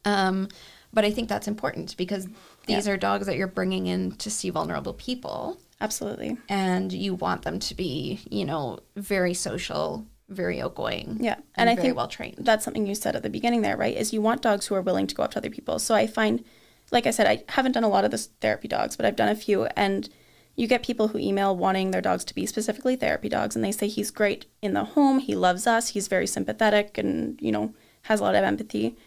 Um, 0.03 0.49
but 0.93 1.05
I 1.05 1.11
think 1.11 1.29
that's 1.29 1.47
important 1.47 1.95
because 1.97 2.27
these 2.67 2.87
are 2.87 2.97
dogs 2.97 3.27
that 3.27 3.37
you're 3.37 3.47
bringing 3.47 3.87
in 3.87 4.11
to 4.17 4.29
see 4.29 4.49
vulnerable 4.49 4.93
people, 4.93 5.57
Absolutely. 5.81 6.37
and 6.49 6.91
you 6.91 7.13
want 7.15 7.43
them 7.43 7.59
to 7.59 7.75
be, 7.75 8.19
you 8.29 8.45
know, 8.45 8.79
very 8.95 9.33
social, 9.33 10.05
very 10.27 10.61
outgoing, 10.61 11.17
Yeah. 11.21 11.35
and, 11.35 11.43
And 11.55 11.69
I 11.69 11.75
very 11.75 11.87
think 11.87 11.97
well 11.97 12.07
trained. 12.07 12.35
that's 12.39 12.63
something 12.65 12.85
you 12.85 12.95
said 12.95 13.15
at 13.15 13.23
the 13.23 13.29
beginning 13.29 13.61
there, 13.61 13.77
right? 13.77 13.95
Is 13.95 14.13
you 14.13 14.21
want 14.21 14.41
dogs 14.41 14.67
who 14.67 14.75
are 14.75 14.81
willing 14.81 15.07
to 15.07 15.15
go 15.15 15.23
up 15.23 15.31
to 15.31 15.37
other 15.39 15.49
people. 15.49 15.79
So 15.79 15.95
I 15.95 16.05
find, 16.07 16.43
like 16.91 17.07
I 17.07 17.11
said, 17.11 17.27
I 17.27 17.43
haven't 17.49 17.71
done 17.73 17.83
a 17.83 17.89
lot 17.89 18.05
of 18.05 18.11
this 18.11 18.27
therapy 18.41 18.67
dogs, 18.67 18.95
but 18.97 19.05
I've 19.05 19.15
done 19.15 19.29
a 19.29 19.35
few. 19.35 19.65
And 19.75 20.09
you 20.55 20.67
get 20.67 20.83
people 20.83 21.07
who 21.09 21.17
email 21.17 21.55
wanting 21.55 21.91
their 21.91 22.01
dogs 22.01 22.25
to 22.25 22.35
be 22.35 22.45
specifically 22.45 22.95
therapy 22.97 23.29
dogs. 23.29 23.55
And 23.55 23.63
they 23.63 23.71
say 23.71 23.87
he's 23.87 24.11
great 24.11 24.45
in 24.61 24.73
the 24.73 24.83
home. 24.83 25.19
He 25.19 25.33
loves 25.35 25.65
us. 25.65 25.89
He's 25.89 26.07
very 26.09 26.27
sympathetic 26.27 26.97
and, 26.97 27.39
you 27.41 27.51
know, 27.51 27.73
has 28.03 28.19
a 28.19 28.23
lot 28.23 28.35
of 28.35 28.43
empathy. 28.43 28.97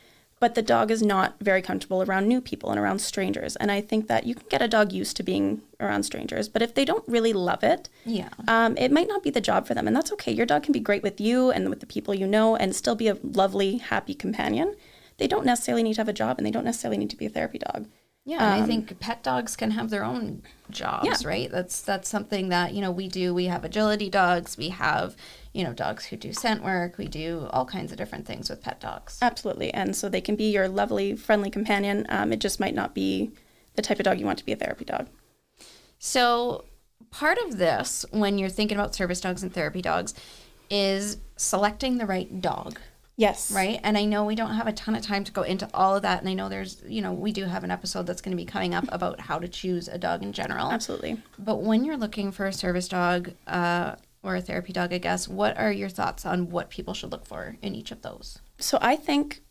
But 0.42 0.56
the 0.56 0.62
dog 0.76 0.90
is 0.90 1.02
not 1.04 1.36
very 1.40 1.62
comfortable 1.62 2.02
around 2.02 2.26
new 2.26 2.40
people 2.40 2.70
and 2.72 2.80
around 2.80 2.98
strangers. 3.00 3.54
And 3.54 3.70
I 3.70 3.80
think 3.80 4.08
that 4.08 4.26
you 4.26 4.34
can 4.34 4.48
get 4.48 4.60
a 4.60 4.66
dog 4.66 4.90
used 4.92 5.16
to 5.18 5.22
being 5.22 5.62
around 5.78 6.02
strangers. 6.02 6.48
But 6.48 6.62
if 6.62 6.74
they 6.74 6.84
don't 6.84 7.06
really 7.06 7.32
love 7.32 7.62
it, 7.62 7.88
Yeah. 8.04 8.30
um, 8.48 8.76
it 8.76 8.90
might 8.90 9.06
not 9.06 9.22
be 9.22 9.30
the 9.30 9.40
job 9.40 9.68
for 9.68 9.74
them, 9.74 9.86
and 9.86 9.94
that's 9.94 10.10
okay. 10.14 10.32
Your 10.32 10.44
dog 10.44 10.64
can 10.64 10.72
be 10.72 10.80
great 10.80 11.04
with 11.04 11.20
you 11.20 11.52
and 11.52 11.70
with 11.70 11.78
the 11.78 11.86
people 11.86 12.12
you 12.12 12.26
know, 12.26 12.56
and 12.56 12.74
still 12.74 12.96
be 12.96 13.06
a 13.06 13.18
lovely, 13.22 13.76
happy 13.76 14.14
companion. 14.14 14.74
They 15.18 15.28
don't 15.28 15.46
necessarily 15.46 15.84
need 15.84 15.94
to 15.94 16.00
have 16.00 16.08
a 16.08 16.12
job, 16.12 16.38
and 16.38 16.44
they 16.44 16.50
don't 16.50 16.64
necessarily 16.64 16.98
need 16.98 17.10
to 17.10 17.16
be 17.16 17.26
a 17.26 17.30
therapy 17.36 17.58
dog. 17.58 17.86
Yeah, 18.24 18.54
and 18.54 18.62
I 18.62 18.64
think 18.66 19.00
pet 19.00 19.22
dogs 19.24 19.56
can 19.56 19.72
have 19.72 19.90
their 19.90 20.04
own 20.04 20.42
jobs, 20.70 21.06
Um, 21.06 21.12
Yeah. 21.12 21.28
right? 21.28 21.50
That's 21.50 21.80
that's 21.80 22.08
something 22.08 22.50
that 22.50 22.72
you 22.72 22.80
know 22.80 22.92
we 22.92 23.08
do. 23.08 23.34
We 23.34 23.46
have 23.46 23.64
agility 23.64 24.08
dogs. 24.08 24.56
We 24.56 24.68
have 24.68 25.16
you 25.52 25.64
know 25.64 25.72
dogs 25.72 26.06
who 26.06 26.16
do 26.16 26.32
scent 26.32 26.62
work. 26.62 26.98
We 26.98 27.08
do 27.08 27.48
all 27.50 27.64
kinds 27.64 27.90
of 27.90 27.98
different 27.98 28.26
things 28.26 28.48
with 28.48 28.62
pet 28.62 28.80
dogs. 28.80 29.18
Absolutely, 29.20 29.74
and 29.74 29.96
so 29.96 30.08
they 30.08 30.20
can 30.20 30.36
be 30.36 30.50
your 30.52 30.68
lovely, 30.68 31.16
friendly 31.16 31.50
companion. 31.50 32.06
Um, 32.08 32.32
it 32.32 32.38
just 32.38 32.60
might 32.60 32.74
not 32.74 32.94
be 32.94 33.32
the 33.74 33.82
type 33.82 33.98
of 33.98 34.04
dog 34.04 34.20
you 34.20 34.26
want 34.26 34.38
to 34.38 34.44
be 34.46 34.52
a 34.52 34.56
therapy 34.56 34.84
dog. 34.84 35.08
So, 35.98 36.64
part 37.10 37.38
of 37.38 37.58
this, 37.58 38.04
when 38.10 38.38
you're 38.38 38.48
thinking 38.48 38.76
about 38.78 38.94
service 38.94 39.20
dogs 39.20 39.42
and 39.42 39.52
therapy 39.52 39.82
dogs, 39.82 40.14
is 40.70 41.16
selecting 41.36 41.98
the 41.98 42.06
right 42.06 42.40
dog 42.40 42.78
Yes. 43.16 43.52
right? 43.52 43.78
And 43.82 43.98
I 43.98 44.04
know 44.04 44.24
we 44.24 44.34
don't 44.34 44.54
have 44.54 44.66
a 44.66 44.72
ton 44.72 44.94
of 44.94 45.02
time 45.02 45.24
to 45.24 45.32
go 45.32 45.42
into 45.42 45.68
all 45.74 45.96
of 45.96 46.02
that. 46.02 46.20
And 46.20 46.28
I 46.28 46.34
know 46.34 46.48
there's, 46.48 46.82
you 46.86 47.02
know, 47.02 47.12
we 47.12 47.32
do 47.32 47.44
have 47.44 47.62
an 47.62 47.70
episode 47.70 48.06
that's 48.06 48.20
going 48.20 48.36
to 48.36 48.42
be 48.42 48.46
coming 48.46 48.74
up 48.74 48.86
about 48.88 49.20
how 49.20 49.38
to 49.38 49.48
choose 49.48 49.88
a 49.88 49.98
dog 49.98 50.22
in 50.22 50.32
general. 50.32 50.72
Absolutely. 50.72 51.18
But 51.38 51.62
when 51.62 51.84
you're 51.84 51.96
looking 51.96 52.32
for 52.32 52.46
a 52.46 52.52
service 52.52 52.88
dog 52.88 53.32
uh, 53.46 53.96
or 54.22 54.36
a 54.36 54.40
therapy 54.40 54.72
dog, 54.72 54.92
I 54.92 54.98
guess, 54.98 55.28
what 55.28 55.56
are 55.58 55.70
your 55.70 55.88
thoughts 55.88 56.24
on 56.24 56.50
what 56.50 56.70
people 56.70 56.94
should 56.94 57.12
look 57.12 57.26
for 57.26 57.56
in 57.60 57.74
each 57.74 57.92
of 57.92 58.02
those? 58.02 58.38
So 58.58 58.78
I 58.80 58.96
think, 58.96 59.42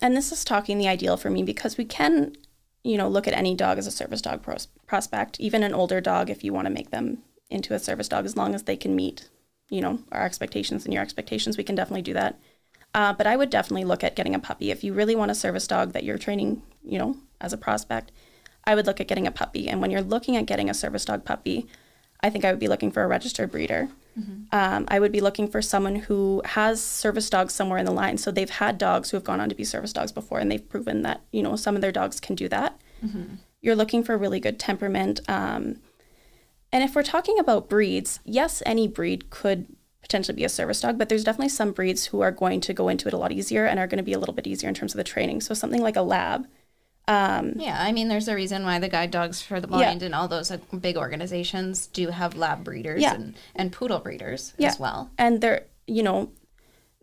and 0.00 0.16
this 0.16 0.30
is 0.30 0.44
talking 0.44 0.78
the 0.78 0.88
ideal 0.88 1.16
for 1.16 1.30
me 1.30 1.42
because 1.42 1.78
we 1.78 1.84
can, 1.84 2.36
you 2.84 2.96
know, 2.96 3.08
look 3.08 3.26
at 3.26 3.34
any 3.34 3.54
dog 3.54 3.78
as 3.78 3.86
a 3.86 3.90
service 3.90 4.20
dog 4.20 4.42
pros- 4.42 4.68
prospect, 4.86 5.40
even 5.40 5.62
an 5.62 5.74
older 5.74 6.00
dog 6.00 6.28
if 6.28 6.44
you 6.44 6.52
want 6.52 6.66
to 6.66 6.72
make 6.72 6.90
them 6.90 7.18
into 7.48 7.74
a 7.74 7.78
service 7.78 8.08
dog, 8.08 8.24
as 8.24 8.36
long 8.36 8.54
as 8.54 8.64
they 8.64 8.76
can 8.76 8.94
meet, 8.94 9.28
you 9.70 9.80
know, 9.80 10.00
our 10.12 10.24
expectations 10.24 10.84
and 10.84 10.92
your 10.92 11.02
expectations, 11.02 11.56
we 11.56 11.64
can 11.64 11.74
definitely 11.74 12.02
do 12.02 12.12
that. 12.12 12.38
Uh, 12.96 13.12
but 13.12 13.26
I 13.26 13.36
would 13.36 13.50
definitely 13.50 13.84
look 13.84 14.02
at 14.02 14.16
getting 14.16 14.34
a 14.34 14.38
puppy 14.38 14.70
if 14.70 14.82
you 14.82 14.94
really 14.94 15.14
want 15.14 15.30
a 15.30 15.34
service 15.34 15.66
dog 15.66 15.92
that 15.92 16.02
you're 16.02 16.16
training, 16.16 16.62
you 16.82 16.98
know, 16.98 17.16
as 17.42 17.52
a 17.52 17.58
prospect. 17.58 18.10
I 18.64 18.74
would 18.74 18.86
look 18.86 19.00
at 19.02 19.06
getting 19.06 19.26
a 19.26 19.30
puppy, 19.30 19.68
and 19.68 19.82
when 19.82 19.90
you're 19.90 20.00
looking 20.00 20.34
at 20.34 20.46
getting 20.46 20.70
a 20.70 20.74
service 20.74 21.04
dog 21.04 21.24
puppy, 21.24 21.66
I 22.22 22.30
think 22.30 22.44
I 22.44 22.50
would 22.50 22.58
be 22.58 22.68
looking 22.68 22.90
for 22.90 23.04
a 23.04 23.06
registered 23.06 23.52
breeder. 23.52 23.90
Um, 24.50 24.86
I 24.88 24.98
would 24.98 25.12
be 25.12 25.20
looking 25.20 25.46
for 25.46 25.60
someone 25.60 25.96
who 25.96 26.40
has 26.46 26.82
service 26.82 27.28
dogs 27.28 27.52
somewhere 27.52 27.78
in 27.78 27.84
the 27.84 27.92
line. 27.92 28.16
So 28.16 28.30
they've 28.30 28.48
had 28.48 28.78
dogs 28.78 29.10
who 29.10 29.18
have 29.18 29.24
gone 29.24 29.42
on 29.42 29.50
to 29.50 29.54
be 29.54 29.62
service 29.62 29.92
dogs 29.92 30.10
before, 30.10 30.38
and 30.38 30.50
they've 30.50 30.66
proven 30.66 31.02
that 31.02 31.20
you 31.32 31.42
know 31.42 31.54
some 31.54 31.74
of 31.74 31.82
their 31.82 31.92
dogs 31.92 32.18
can 32.18 32.34
do 32.34 32.48
that. 32.48 32.80
You're 33.60 33.76
looking 33.76 34.02
for 34.04 34.16
really 34.16 34.40
good 34.40 34.58
temperament. 34.58 35.20
Um, 35.28 35.80
and 36.72 36.82
if 36.82 36.94
we're 36.94 37.02
talking 37.02 37.38
about 37.38 37.68
breeds, 37.68 38.20
yes, 38.24 38.62
any 38.64 38.88
breed 38.88 39.28
could 39.28 39.66
potentially 40.06 40.36
be 40.36 40.44
a 40.44 40.48
service 40.48 40.80
dog, 40.80 40.98
but 40.98 41.08
there's 41.08 41.24
definitely 41.24 41.48
some 41.48 41.72
breeds 41.72 42.06
who 42.06 42.20
are 42.20 42.30
going 42.30 42.60
to 42.60 42.72
go 42.72 42.88
into 42.88 43.08
it 43.08 43.14
a 43.14 43.16
lot 43.18 43.32
easier 43.32 43.66
and 43.66 43.78
are 43.80 43.86
going 43.88 43.98
to 43.98 44.04
be 44.04 44.12
a 44.12 44.18
little 44.18 44.34
bit 44.34 44.46
easier 44.46 44.68
in 44.68 44.74
terms 44.74 44.92
of 44.94 44.98
the 44.98 45.04
training. 45.04 45.40
So 45.40 45.52
something 45.54 45.82
like 45.82 45.96
a 45.96 46.02
lab. 46.02 46.46
Um, 47.08 47.52
Yeah, 47.56 47.76
I 47.80 47.92
mean, 47.92 48.08
there's 48.08 48.28
a 48.28 48.34
reason 48.34 48.64
why 48.64 48.78
the 48.78 48.88
guide 48.88 49.10
dogs 49.10 49.40
for 49.42 49.60
the 49.60 49.66
blind 49.68 50.02
and 50.02 50.14
all 50.14 50.28
those 50.28 50.50
big 50.80 50.96
organizations 50.96 51.86
do 51.88 52.08
have 52.10 52.36
lab 52.36 52.64
breeders 52.64 53.02
Yeah. 53.02 53.14
and, 53.14 53.34
and 53.54 53.72
poodle 53.72 53.98
breeders 54.00 54.54
Yeah. 54.58 54.68
as 54.68 54.78
well. 54.78 55.10
and 55.18 55.40
they're 55.40 55.64
you 55.88 56.02
know 56.02 56.30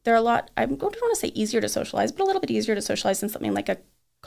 they're 0.03 0.15
a 0.15 0.21
lot 0.21 0.51
i 0.57 0.65
don't 0.65 0.81
want 0.81 0.93
to 1.13 1.15
say 1.15 1.29
easier 1.33 1.61
to 1.61 1.69
socialize 1.69 2.11
but 2.11 2.21
a 2.21 2.25
little 2.25 2.41
bit 2.41 2.51
easier 2.51 2.75
to 2.75 2.81
socialize 2.81 3.21
than 3.21 3.29
something 3.29 3.53
like 3.53 3.69
a 3.69 3.77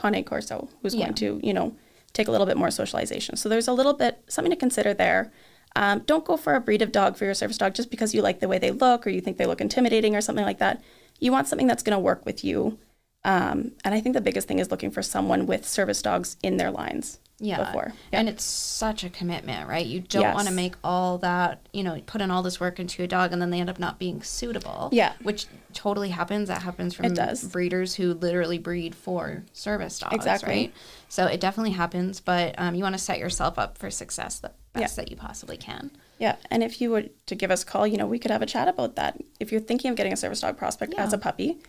Cane 0.01 0.23
Corso 0.23 0.67
who's 0.81 0.95
Yeah. 0.95 1.05
going 1.05 1.13
to 1.15 1.39
you 1.43 1.53
know 1.53 1.75
take 2.13 2.27
a 2.27 2.31
little 2.31 2.47
bit 2.47 2.57
more 2.57 2.71
socialization 2.71 3.35
so 3.37 3.47
there's 3.49 3.67
a 3.67 3.73
little 3.73 3.93
bit 3.93 4.23
something 4.27 4.49
to 4.49 4.55
consider 4.55 4.95
there 4.95 5.31
um, 5.75 5.99
don't 6.05 6.25
go 6.25 6.37
for 6.37 6.55
a 6.55 6.59
breed 6.61 6.81
of 6.81 6.91
dog 6.91 7.17
for 7.17 7.25
your 7.25 7.33
service 7.33 7.57
dog 7.57 7.73
just 7.75 7.91
because 7.91 8.13
you 8.15 8.21
like 8.21 8.39
the 8.39 8.47
way 8.47 8.57
they 8.57 8.71
look 8.71 9.05
or 9.05 9.09
you 9.09 9.21
think 9.21 9.37
they 9.37 9.45
look 9.45 9.61
intimidating 9.61 10.15
or 10.15 10.21
something 10.21 10.45
like 10.45 10.59
that 10.59 10.81
you 11.19 11.31
want 11.31 11.47
something 11.47 11.67
that's 11.67 11.83
going 11.83 11.95
to 11.95 11.99
work 11.99 12.25
with 12.25 12.43
you 12.43 12.77
um, 13.23 13.71
and 13.83 13.93
i 13.93 13.99
think 13.99 14.13
the 14.15 14.21
biggest 14.21 14.47
thing 14.47 14.59
is 14.59 14.71
looking 14.71 14.91
for 14.91 15.01
someone 15.01 15.45
with 15.45 15.67
service 15.67 16.01
dogs 16.01 16.37
in 16.41 16.57
their 16.57 16.71
lines 16.71 17.19
Yeah. 17.39 17.63
before 17.65 17.93
And 18.11 18.27
it's 18.29 18.43
such 18.43 19.03
a 19.03 19.09
commitment, 19.09 19.67
right? 19.69 19.85
You 19.85 19.99
don't 19.99 20.33
want 20.33 20.47
to 20.47 20.53
make 20.53 20.73
all 20.83 21.19
that, 21.19 21.67
you 21.71 21.83
know, 21.83 22.01
put 22.07 22.19
in 22.21 22.31
all 22.31 22.41
this 22.41 22.59
work 22.59 22.79
into 22.79 23.03
a 23.03 23.07
dog 23.07 23.31
and 23.31 23.39
then 23.39 23.51
they 23.51 23.59
end 23.59 23.69
up 23.69 23.77
not 23.79 23.99
being 23.99 24.23
suitable. 24.23 24.89
Yeah. 24.91 25.13
Which 25.21 25.45
totally 25.73 26.09
happens. 26.09 26.47
That 26.47 26.63
happens 26.63 26.95
from 26.95 27.05
breeders 27.51 27.93
who 27.93 28.15
literally 28.15 28.57
breed 28.57 28.95
for 28.95 29.43
service 29.53 29.99
dogs. 29.99 30.15
Exactly. 30.15 30.49
Right. 30.49 30.73
So 31.09 31.25
it 31.27 31.39
definitely 31.39 31.73
happens, 31.73 32.19
but 32.19 32.55
um, 32.57 32.73
you 32.73 32.81
want 32.81 32.95
to 32.95 33.03
set 33.09 33.19
yourself 33.19 33.59
up 33.59 33.77
for 33.77 33.91
success 33.91 34.39
best 34.81 34.95
that 34.95 35.09
you 35.09 35.17
possibly 35.17 35.57
can. 35.57 35.91
Yeah, 36.19 36.37
and 36.49 36.63
if 36.63 36.81
you 36.81 36.89
were 36.89 37.05
to 37.25 37.35
give 37.35 37.51
us 37.51 37.63
a 37.63 37.65
call, 37.65 37.85
you 37.85 37.97
know, 37.97 38.07
we 38.07 38.19
could 38.19 38.31
have 38.31 38.41
a 38.41 38.47
chat 38.47 38.67
about 38.67 38.95
that. 38.95 39.21
If 39.39 39.51
you're 39.51 39.61
thinking 39.61 39.91
of 39.91 39.97
getting 39.97 40.13
a 40.13 40.17
service 40.17 40.41
dog 40.41 40.57
prospect 40.57 40.93
as 40.95 41.13
a 41.13 41.17
puppy, 41.17 41.59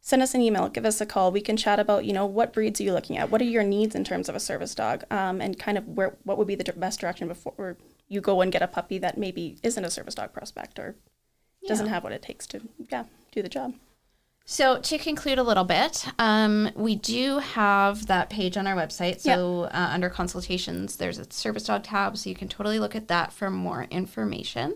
send 0.00 0.20
us 0.20 0.34
an 0.34 0.40
email, 0.40 0.68
give 0.68 0.84
us 0.84 1.00
a 1.00 1.06
call. 1.06 1.30
We 1.32 1.40
can 1.40 1.56
chat 1.56 1.78
about, 1.78 2.04
you 2.04 2.12
know, 2.12 2.26
what 2.26 2.52
breeds 2.52 2.80
are 2.80 2.84
you 2.84 2.92
looking 2.92 3.16
at? 3.16 3.30
What 3.30 3.40
are 3.40 3.44
your 3.44 3.62
needs 3.62 3.94
in 3.94 4.04
terms 4.04 4.28
of 4.28 4.34
a 4.34 4.40
service 4.40 4.74
dog? 4.74 5.04
Um, 5.10 5.40
and 5.40 5.58
kind 5.58 5.78
of 5.78 5.86
where 5.88 6.16
what 6.24 6.38
would 6.38 6.46
be 6.46 6.56
the 6.56 6.72
best 6.72 7.00
direction 7.00 7.28
before 7.28 7.76
you 8.08 8.20
go 8.20 8.40
and 8.40 8.52
get 8.52 8.62
a 8.62 8.68
puppy 8.68 8.98
that 8.98 9.16
maybe 9.16 9.58
isn't 9.62 9.84
a 9.84 9.90
service 9.90 10.14
dog 10.14 10.32
prospect 10.32 10.78
or 10.78 10.96
doesn't 11.66 11.86
have 11.86 12.04
what 12.04 12.12
it 12.12 12.20
takes 12.20 12.46
to 12.46 12.60
yeah 12.90 13.04
do 13.32 13.42
the 13.42 13.48
job. 13.48 13.74
So 14.46 14.78
to 14.78 14.98
conclude 14.98 15.38
a 15.38 15.42
little 15.42 15.64
bit, 15.64 16.06
um, 16.18 16.70
we 16.74 16.96
do 16.96 17.38
have 17.38 18.06
that 18.08 18.28
page 18.28 18.58
on 18.58 18.66
our 18.66 18.76
website. 18.76 19.20
So 19.20 19.62
uh, 19.64 19.90
under 19.92 20.10
consultations, 20.10 20.96
there's 20.96 21.18
a 21.18 21.30
service 21.32 21.64
dog 21.64 21.84
tab, 21.84 22.18
so 22.18 22.28
you 22.28 22.36
can 22.36 22.48
totally 22.48 22.78
look 22.78 22.94
at 22.94 23.08
that 23.08 23.32
for 23.32 23.50
more 23.50 23.84
information. 23.84 24.74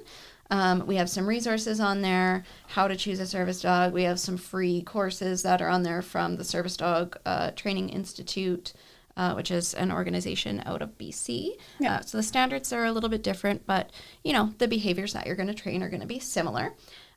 Um, 0.50 0.86
we 0.86 0.96
have 0.96 1.10
some 1.10 1.26
resources 1.26 1.80
on 1.80 2.00
there, 2.00 2.44
how 2.68 2.88
to 2.88 2.96
choose 2.96 3.20
a 3.20 3.26
service 3.26 3.60
dog. 3.60 3.92
We 3.92 4.04
have 4.04 4.18
some 4.18 4.38
free 4.38 4.80
courses 4.80 5.42
that 5.42 5.60
are 5.60 5.68
on 5.68 5.82
there 5.82 6.00
from 6.00 6.36
the 6.36 6.44
Service 6.44 6.76
Dog 6.76 7.18
uh, 7.26 7.50
Training 7.50 7.90
Institute, 7.90 8.72
uh, 9.18 9.34
which 9.34 9.50
is 9.50 9.74
an 9.74 9.92
organization 9.92 10.62
out 10.64 10.80
of 10.80 10.96
BC. 10.96 11.50
Yeah. 11.78 11.96
Uh, 11.96 12.00
so 12.00 12.16
the 12.16 12.22
standards 12.22 12.72
are 12.72 12.86
a 12.86 12.92
little 12.92 13.10
bit 13.10 13.22
different, 13.22 13.66
but 13.66 13.90
you 14.24 14.32
know 14.32 14.54
the 14.56 14.68
behaviors 14.68 15.12
that 15.12 15.26
you're 15.26 15.36
going 15.36 15.48
to 15.48 15.54
train 15.54 15.82
are 15.82 15.90
going 15.90 16.00
to 16.00 16.06
be 16.06 16.18
similar. 16.18 16.72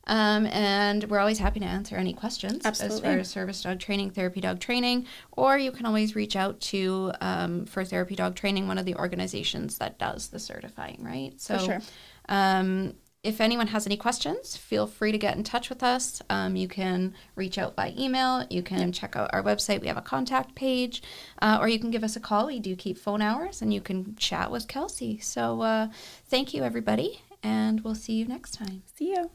Um, 0.07 0.45
and 0.47 1.03
we're 1.05 1.19
always 1.19 1.39
happy 1.39 1.59
to 1.59 1.65
answer 1.65 1.95
any 1.95 2.13
questions 2.13 2.65
as 2.65 2.99
far 2.99 3.11
as 3.11 3.29
service 3.29 3.61
dog 3.61 3.79
training, 3.79 4.11
therapy 4.11 4.41
dog 4.41 4.59
training, 4.59 5.05
or 5.31 5.57
you 5.57 5.71
can 5.71 5.85
always 5.85 6.15
reach 6.15 6.35
out 6.35 6.59
to 6.61 7.11
um, 7.21 7.65
for 7.65 7.83
therapy 7.85 8.15
dog 8.15 8.35
training, 8.35 8.67
one 8.67 8.77
of 8.77 8.85
the 8.85 8.95
organizations 8.95 9.77
that 9.77 9.99
does 9.99 10.29
the 10.29 10.39
certifying, 10.39 11.03
right? 11.03 11.39
So, 11.39 11.57
sure. 11.57 11.81
um, 12.29 12.93
if 13.23 13.39
anyone 13.39 13.67
has 13.67 13.85
any 13.85 13.97
questions, 13.97 14.57
feel 14.57 14.87
free 14.87 15.11
to 15.11 15.17
get 15.17 15.37
in 15.37 15.43
touch 15.43 15.69
with 15.69 15.83
us. 15.83 16.23
Um, 16.31 16.55
you 16.55 16.67
can 16.67 17.13
reach 17.35 17.59
out 17.59 17.75
by 17.75 17.93
email. 17.95 18.43
You 18.49 18.63
can 18.63 18.91
check 18.91 19.15
out 19.15 19.29
our 19.31 19.43
website. 19.43 19.79
We 19.79 19.87
have 19.87 19.97
a 19.97 20.01
contact 20.01 20.55
page, 20.55 21.03
uh, 21.39 21.59
or 21.61 21.67
you 21.67 21.77
can 21.77 21.91
give 21.91 22.03
us 22.03 22.15
a 22.15 22.19
call. 22.19 22.47
We 22.47 22.59
do 22.59 22.75
keep 22.75 22.97
phone 22.97 23.21
hours, 23.21 23.61
and 23.61 23.71
you 23.71 23.81
can 23.81 24.15
chat 24.15 24.49
with 24.49 24.67
Kelsey. 24.67 25.19
So, 25.19 25.61
uh, 25.61 25.89
thank 26.25 26.55
you, 26.55 26.63
everybody, 26.63 27.21
and 27.43 27.81
we'll 27.81 27.93
see 27.93 28.13
you 28.13 28.25
next 28.25 28.55
time. 28.55 28.81
See 28.95 29.09
you. 29.09 29.29